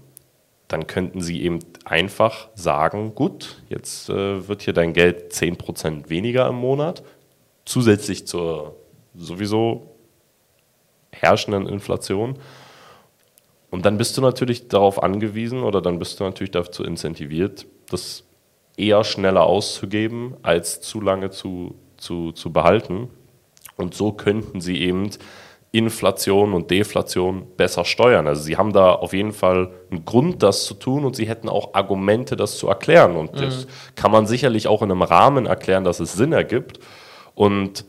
dann 0.72 0.88
könnten 0.88 1.22
sie 1.22 1.42
eben 1.42 1.60
einfach 1.84 2.48
sagen, 2.56 3.14
gut, 3.14 3.62
jetzt 3.68 4.10
äh, 4.10 4.48
wird 4.48 4.62
hier 4.62 4.74
dein 4.74 4.94
Geld 4.94 5.34
10% 5.34 6.10
weniger 6.10 6.48
im 6.48 6.56
Monat, 6.56 7.04
zusätzlich 7.66 8.26
zur 8.26 8.76
sowieso 9.14 9.96
herrschenden 11.12 11.68
Inflation. 11.68 12.38
Und 13.70 13.86
dann 13.86 13.98
bist 13.98 14.18
du 14.18 14.22
natürlich 14.22 14.70
darauf 14.70 15.02
angewiesen 15.04 15.64
oder 15.64 15.82
dann 15.82 16.00
bist 16.00 16.20
du 16.20 16.24
natürlich 16.24 16.52
dazu 16.52 16.84
incentiviert, 16.84 17.66
das 17.90 18.24
eher 18.78 19.04
schneller 19.04 19.44
auszugeben, 19.44 20.36
als 20.42 20.82
zu 20.82 21.02
lange 21.02 21.32
zu, 21.32 21.76
zu, 21.98 22.32
zu 22.32 22.54
behalten. 22.54 23.10
Und 23.76 23.94
so 23.94 24.14
könnten 24.14 24.62
sie 24.62 24.82
eben 24.82 25.10
Inflation 25.72 26.54
und 26.54 26.70
Deflation 26.70 27.48
besser 27.56 27.86
steuern. 27.86 28.28
Also 28.28 28.44
sie 28.44 28.58
haben 28.58 28.74
da 28.74 28.92
auf 28.92 29.14
jeden 29.14 29.32
Fall 29.32 29.72
einen 29.90 30.04
Grund, 30.04 30.44
das 30.44 30.66
zu 30.66 30.74
tun 30.74 31.06
und 31.06 31.16
sie 31.16 31.28
hätten 31.28 31.48
auch 31.48 31.74
Argumente, 31.74 32.36
das 32.36 32.58
zu 32.58 32.68
erklären. 32.68 33.16
Und 33.16 33.40
das 33.40 33.68
kann 33.96 34.12
man 34.12 34.28
sicherlich 34.28 34.68
auch 34.68 34.82
in 34.82 34.92
einem 34.92 35.02
Rahmen 35.02 35.46
erklären, 35.46 35.86
dass 35.86 36.02
es 36.02 36.14
Sinn 36.14 36.34
ergibt. 36.34 36.80
Und 37.36 37.86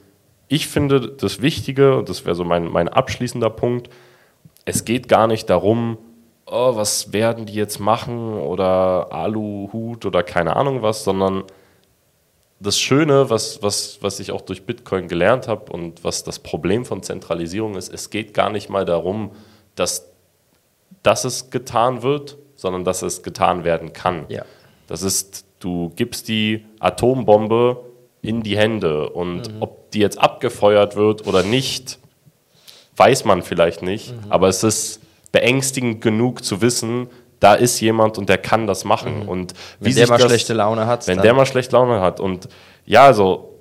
ich 0.47 0.69
finde 0.69 1.09
das 1.09 1.43
Wichtige, 1.43 1.97
und 1.97 2.09
das 2.09 2.25
wäre 2.25 2.37
so 2.37 2.45
mein, 2.45 2.71
mein 2.71 2.89
abschließender 2.89 3.51
Punkt, 3.51 3.89
es 4.65 4.85
geht 4.85 5.09
gar 5.09 5.27
nicht 5.27 5.51
darum, 5.51 5.99
oh, 6.47 6.77
was 6.77 7.13
werden 7.13 7.47
die 7.47 7.55
jetzt 7.55 7.81
machen 7.81 8.35
oder 8.35 9.09
Aluhut 9.11 10.07
oder 10.07 10.23
keine 10.23 10.55
Ahnung 10.55 10.83
was, 10.83 11.03
sondern 11.03 11.45
das 12.63 12.79
Schöne, 12.79 13.29
was, 13.29 13.63
was, 13.63 13.99
was 14.01 14.21
ich 14.21 14.31
auch 14.31 14.41
durch 14.41 14.65
Bitcoin 14.65 15.09
gelernt 15.09 15.49
habe 15.49 15.73
und 15.73 16.05
was 16.05 16.23
das 16.23 16.39
Problem 16.39 16.85
von 16.85 17.03
Zentralisierung 17.03 17.75
ist, 17.75 17.93
es 17.93 18.11
geht 18.11 18.35
gar 18.35 18.51
nicht 18.51 18.71
mal 18.71 18.85
darum, 18.85 19.33
dass, 19.75 20.11
dass 21.03 21.25
es 21.25 21.51
getan 21.51 22.03
wird, 22.03 22.39
sondern 22.55 22.85
dass 22.85 23.03
es 23.03 23.23
getan 23.23 23.65
werden 23.65 23.93
kann. 23.93 24.27
Ja. 24.29 24.45
Das 24.87 25.03
ist, 25.03 25.45
du 25.59 25.91
gibst 25.97 26.29
die 26.29 26.65
Atombombe 26.79 27.81
in 28.21 28.43
die 28.43 28.57
Hände 28.57 29.11
und 29.11 29.51
ob 29.61 29.91
die 29.91 29.99
jetzt 29.99 30.19
abgefeuert 30.19 30.95
wird 30.95 31.27
oder 31.27 31.43
nicht, 31.43 31.99
weiß 32.97 33.25
man 33.25 33.43
vielleicht 33.43 33.83
nicht, 33.83 34.15
aber 34.29 34.49
es 34.49 34.63
ist 34.63 35.01
beängstigend 35.33 36.01
genug 36.01 36.45
zu 36.45 36.61
wissen, 36.61 37.09
da 37.43 37.55
ist 37.55 37.81
jemand 37.81 38.19
und 38.19 38.29
der 38.29 38.39
kann 38.39 38.69
das 38.69 38.85
machen. 38.85 39.29
Und 39.29 39.55
wie 39.81 39.87
Wenn 39.87 39.97
der 39.97 40.09
mal 40.09 40.19
das, 40.19 40.29
schlechte 40.29 40.55
Laune 40.55 40.87
hat, 40.87 41.09
wenn 41.09 41.21
der 41.21 41.35
mal 41.35 41.45
schlechte 41.45 41.75
Laune 41.75 42.01
hat. 42.01 42.21
Und 42.21 42.49
ja, 42.87 43.05
also 43.05 43.59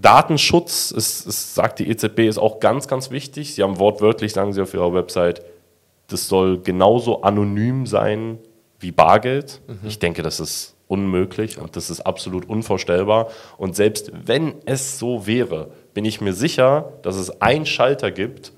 Datenschutz, 0.00 0.90
ist, 0.90 1.26
ist, 1.26 1.54
sagt 1.54 1.80
die 1.80 1.90
EZB, 1.90 2.20
ist 2.20 2.38
auch 2.38 2.60
ganz, 2.60 2.88
ganz 2.88 3.10
wichtig. 3.10 3.54
Sie 3.54 3.62
haben 3.62 3.78
wortwörtlich, 3.78 4.32
sagen 4.32 4.54
sie 4.54 4.62
auf 4.62 4.72
ihrer 4.72 4.94
Website, 4.94 5.42
das 6.08 6.28
soll 6.28 6.60
genauso 6.60 7.20
anonym 7.20 7.86
sein 7.86 8.38
wie 8.78 8.90
Bargeld. 8.90 9.60
Mhm. 9.66 9.86
Ich 9.86 9.98
denke, 9.98 10.22
das 10.22 10.40
ist 10.40 10.74
unmöglich 10.88 11.58
und 11.58 11.76
das 11.76 11.90
ist 11.90 12.00
absolut 12.00 12.48
unvorstellbar. 12.48 13.28
Und 13.58 13.76
selbst 13.76 14.10
wenn 14.24 14.54
es 14.64 14.98
so 14.98 15.26
wäre, 15.26 15.70
bin 15.92 16.06
ich 16.06 16.22
mir 16.22 16.32
sicher, 16.32 16.94
dass 17.02 17.16
es 17.16 17.42
einen 17.42 17.66
Schalter 17.66 18.10
gibt, 18.10 18.52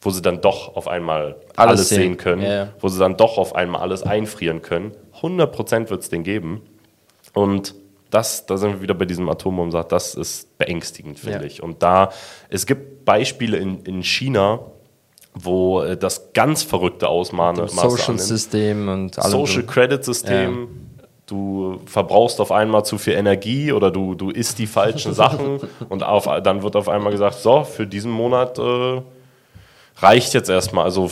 wo 0.00 0.10
sie 0.10 0.22
dann 0.22 0.40
doch 0.40 0.76
auf 0.76 0.88
einmal 0.88 1.36
alles, 1.56 1.68
Alles 1.78 1.88
sehen 1.90 1.98
sehen. 2.02 2.16
können, 2.16 2.42
Ja, 2.42 2.52
ja. 2.54 2.68
wo 2.80 2.88
sie 2.88 2.98
dann 2.98 3.16
doch 3.16 3.36
auf 3.38 3.54
einmal 3.54 3.82
alles 3.82 4.02
einfrieren 4.02 4.62
können. 4.62 4.92
100% 5.20 5.90
wird 5.90 6.02
es 6.02 6.08
den 6.08 6.22
geben. 6.22 6.62
Und 7.34 7.74
das, 8.10 8.46
da 8.46 8.56
sind 8.56 8.72
wir 8.72 8.82
wieder 8.82 8.94
bei 8.94 9.04
diesem 9.04 9.28
Atombomben, 9.28 9.84
das 9.88 10.14
ist 10.14 10.56
beängstigend, 10.58 11.18
finde 11.20 11.40
Ja. 11.40 11.44
ich. 11.44 11.62
Und 11.62 11.82
da, 11.82 12.10
es 12.48 12.66
gibt 12.66 13.04
Beispiele 13.04 13.58
in, 13.58 13.82
in 13.84 14.02
China, 14.02 14.60
wo 15.34 15.82
äh, 15.82 15.96
das 15.96 16.32
ganz 16.32 16.62
verrückte 16.64 17.08
Ausmaße 17.08 17.68
Social. 17.68 18.18
System 18.18 18.88
und 18.88 19.18
allem. 19.18 19.30
Social. 19.30 19.62
Credit 19.64 20.04
System. 20.04 20.68
Du 21.26 21.78
verbrauchst 21.86 22.40
auf 22.40 22.50
einmal 22.50 22.84
zu 22.84 22.98
viel 22.98 23.12
Energie 23.12 23.70
oder 23.70 23.92
du, 23.92 24.16
du 24.16 24.30
isst 24.30 24.58
die 24.58 24.66
falschen 24.66 25.14
Sachen 25.22 25.60
und 25.88 26.02
auf, 26.02 26.24
dann 26.42 26.62
wird 26.64 26.74
auf 26.74 26.88
einmal 26.88 27.12
gesagt, 27.12 27.36
so, 27.36 27.62
für 27.62 27.86
diesen 27.86 28.10
Monat 28.10 28.58
äh, 28.58 29.02
reicht 29.96 30.34
jetzt 30.34 30.48
erstmal. 30.48 30.84
Also 30.84 31.10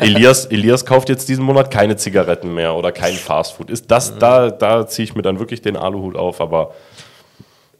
Elias, 0.00 0.46
Elias 0.46 0.84
kauft 0.84 1.08
jetzt 1.08 1.28
diesen 1.28 1.44
Monat 1.44 1.70
keine 1.70 1.96
Zigaretten 1.96 2.54
mehr 2.54 2.74
oder 2.74 2.92
kein 2.92 3.14
Fastfood. 3.14 3.70
Ist 3.70 3.90
das, 3.90 4.18
da, 4.18 4.50
da 4.50 4.86
ziehe 4.86 5.04
ich 5.04 5.14
mir 5.14 5.22
dann 5.22 5.38
wirklich 5.38 5.62
den 5.62 5.76
Aluhut 5.76 6.16
auf, 6.16 6.40
aber 6.40 6.74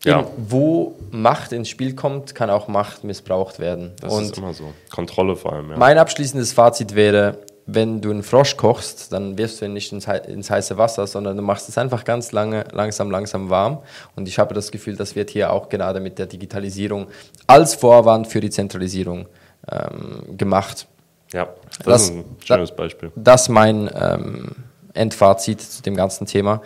ja, 0.04 0.20
Eben, 0.20 0.28
wo 0.36 0.96
Macht 1.10 1.52
ins 1.52 1.68
Spiel 1.68 1.94
kommt, 1.94 2.34
kann 2.34 2.50
auch 2.50 2.68
Macht 2.68 3.04
missbraucht 3.04 3.58
werden. 3.58 3.92
das 4.00 4.12
und 4.12 4.24
ist 4.24 4.38
immer 4.38 4.52
so. 4.52 4.72
Kontrolle 4.92 5.34
vor 5.34 5.54
allem, 5.54 5.70
ja. 5.70 5.78
mein 5.78 5.96
abschließendes 5.96 6.52
Fazit 6.52 6.94
wäre, 6.94 7.38
wenn 7.66 8.02
du 8.02 8.10
einen 8.10 8.22
Frosch 8.22 8.58
kochst, 8.58 9.12
dann 9.12 9.38
wirfst 9.38 9.60
du 9.60 9.64
ihn 9.64 9.72
nicht 9.72 9.90
ins, 9.92 10.06
ins 10.06 10.50
heiße 10.50 10.76
Wasser, 10.76 11.06
sondern 11.06 11.36
du 11.36 11.42
machst 11.42 11.68
es 11.70 11.78
einfach 11.78 12.04
ganz 12.04 12.32
lange, 12.32 12.64
langsam, 12.72 13.10
langsam 13.10 13.48
warm. 13.48 13.78
Und 14.16 14.28
ich 14.28 14.38
habe 14.38 14.54
das 14.54 14.70
Gefühl, 14.70 14.96
das 14.96 15.16
wird 15.16 15.30
hier 15.30 15.50
auch 15.50 15.70
gerade 15.70 16.00
mit 16.00 16.18
der 16.18 16.26
Digitalisierung 16.26 17.06
als 17.46 17.74
Vorwand 17.74 18.26
für 18.26 18.40
die 18.40 18.50
Zentralisierung 18.50 19.26
ähm, 19.70 20.36
gemacht. 20.36 20.86
ja, 21.32 21.48
das, 21.78 21.84
Das- 21.84 22.02
ist 22.04 22.10
ein 22.10 22.24
schönes 22.44 22.72
Beispiel. 22.72 23.10
Das 23.16 23.48
mein 23.48 23.90
ähm, 23.94 24.52
Endfazit 24.92 25.60
zu 25.60 25.82
dem 25.82 25.96
ganzen 25.96 26.26
Thema. 26.26 26.62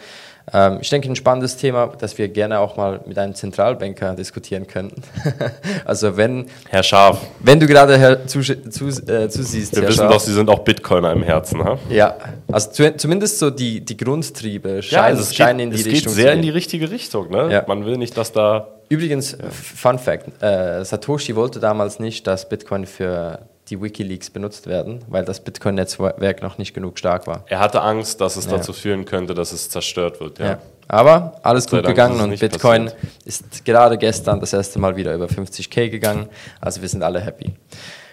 Ähm, 0.50 0.78
ich 0.80 0.88
denke, 0.88 1.08
ein 1.10 1.16
spannendes 1.16 1.58
Thema, 1.58 1.92
das 1.98 2.16
wir 2.16 2.28
gerne 2.28 2.58
auch 2.60 2.76
mal 2.78 3.00
mit 3.06 3.18
einem 3.18 3.34
Zentralbanker 3.34 4.14
diskutieren 4.14 4.66
könnten. 4.66 5.02
also 5.84 6.16
wenn, 6.16 6.46
Herr 6.70 6.82
Scharf, 6.82 7.18
wenn 7.40 7.60
du 7.60 7.66
gerade 7.66 7.98
her- 7.98 8.26
zu, 8.26 8.40
zu, 8.40 8.86
äh, 8.88 9.28
zusiehst, 9.28 9.74
wir 9.74 9.82
Herr 9.82 9.88
wissen 9.90 9.98
Scharf, 9.98 10.12
doch, 10.12 10.20
Sie 10.20 10.32
sind 10.32 10.48
auch 10.48 10.60
Bitcoiner 10.60 11.12
im 11.12 11.22
Herzen, 11.22 11.62
ha? 11.62 11.78
Ja, 11.90 12.16
also 12.50 12.70
zu, 12.70 12.96
zumindest 12.96 13.38
so 13.38 13.50
die, 13.50 13.82
die 13.82 13.96
Grundtriebe 13.98 14.82
scheinen, 14.82 15.04
also 15.04 15.22
es 15.22 15.34
scheinen 15.36 15.58
geht, 15.58 15.64
in 15.64 15.70
die 15.72 15.80
es 15.80 15.86
Richtung 15.86 16.14
geht 16.14 16.22
sehr 16.22 16.32
zu 16.32 16.36
in 16.36 16.42
die 16.42 16.50
richtige 16.50 16.90
Richtung. 16.90 17.30
Ne? 17.30 17.52
Ja. 17.52 17.64
Man 17.66 17.84
will 17.84 17.98
nicht, 17.98 18.16
dass 18.16 18.32
da. 18.32 18.68
Übrigens, 18.88 19.36
Fun 19.50 19.98
Fact, 19.98 20.42
äh, 20.42 20.84
Satoshi 20.84 21.36
wollte 21.36 21.60
damals 21.60 21.98
nicht, 22.00 22.26
dass 22.26 22.48
Bitcoin 22.48 22.86
für 22.86 23.40
die 23.68 23.80
Wikileaks 23.82 24.30
benutzt 24.30 24.66
werden, 24.66 25.04
weil 25.08 25.24
das 25.26 25.40
Bitcoin-Netzwerk 25.40 26.42
noch 26.42 26.56
nicht 26.56 26.72
genug 26.72 26.98
stark 26.98 27.26
war. 27.26 27.44
Er 27.48 27.60
hatte 27.60 27.82
Angst, 27.82 28.20
dass 28.22 28.36
es 28.36 28.46
Ja. 28.46 28.52
dazu 28.52 28.72
führen 28.72 29.04
könnte, 29.04 29.34
dass 29.34 29.52
es 29.52 29.68
zerstört 29.68 30.20
wird. 30.20 30.38
Ja. 30.38 30.46
Ja. 30.46 30.58
Aber 30.90 31.38
alles 31.42 31.64
sei 31.64 31.70
gut 31.76 31.84
Dank 31.84 31.94
gegangen 31.94 32.18
und 32.20 32.40
Bitcoin 32.40 32.84
passiert. 32.86 33.02
ist 33.26 33.64
gerade 33.66 33.98
gestern 33.98 34.40
das 34.40 34.54
erste 34.54 34.78
Mal 34.78 34.96
wieder 34.96 35.12
über 35.14 35.26
50k 35.26 35.90
gegangen. 35.90 36.30
Also 36.62 36.80
wir 36.80 36.88
sind 36.88 37.02
alle 37.02 37.20
happy. 37.20 37.52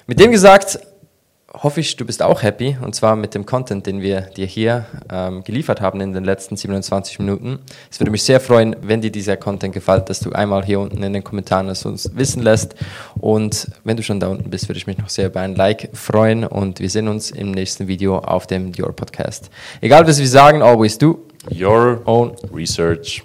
Mit 0.08 0.20
dem 0.20 0.32
gesagt, 0.32 0.78
hoffe 1.64 1.80
ich, 1.80 1.96
du 1.96 2.06
bist 2.06 2.22
auch 2.22 2.44
happy 2.44 2.78
und 2.82 2.96
zwar 2.96 3.16
mit 3.16 3.36
dem 3.36 3.46
Content, 3.46 3.86
den 3.86 4.02
wir 4.02 4.22
dir 4.22 4.46
hier 4.46 4.86
ähm, 5.12 5.44
geliefert 5.44 5.82
haben 5.82 6.02
in 6.02 6.14
den 6.14 6.24
letzten 6.24 6.58
27 6.58 7.20
Minuten. 7.20 7.60
Es 7.92 8.00
würde 8.00 8.12
mich 8.12 8.24
sehr 8.24 8.40
freuen, 8.40 8.76
wenn 8.82 9.02
dir 9.02 9.12
dieser 9.12 9.38
Content 9.38 9.74
gefällt, 9.74 10.10
dass 10.10 10.20
du 10.20 10.32
einmal 10.32 10.66
hier 10.66 10.80
unten 10.80 11.02
in 11.04 11.14
den 11.14 11.24
Kommentaren 11.24 11.70
es 11.70 11.86
uns 11.86 12.12
wissen 12.16 12.42
lässt. 12.44 12.76
Und 13.20 13.68
wenn 13.84 13.98
du 13.98 14.04
schon 14.04 14.20
da 14.20 14.28
unten 14.28 14.50
bist, 14.50 14.70
würde 14.70 14.78
ich 14.78 14.88
mich 14.88 14.98
noch 14.98 15.10
sehr 15.10 15.28
über 15.28 15.42
ein 15.42 15.56
Like 15.56 15.90
freuen 15.94 16.44
und 16.44 16.80
wir 16.80 16.90
sehen 16.90 17.08
uns 17.08 17.32
im 17.32 17.52
nächsten 17.52 17.88
Video 17.88 18.20
auf 18.20 18.48
dem 18.48 18.72
Dior 18.72 18.94
Podcast. 18.94 19.50
Egal 19.82 20.08
was 20.08 20.20
wir 20.20 20.28
sagen, 20.28 20.62
always 20.62 20.98
do 20.98 21.26
Your 21.52 22.02
own 22.06 22.36
research. 22.52 23.24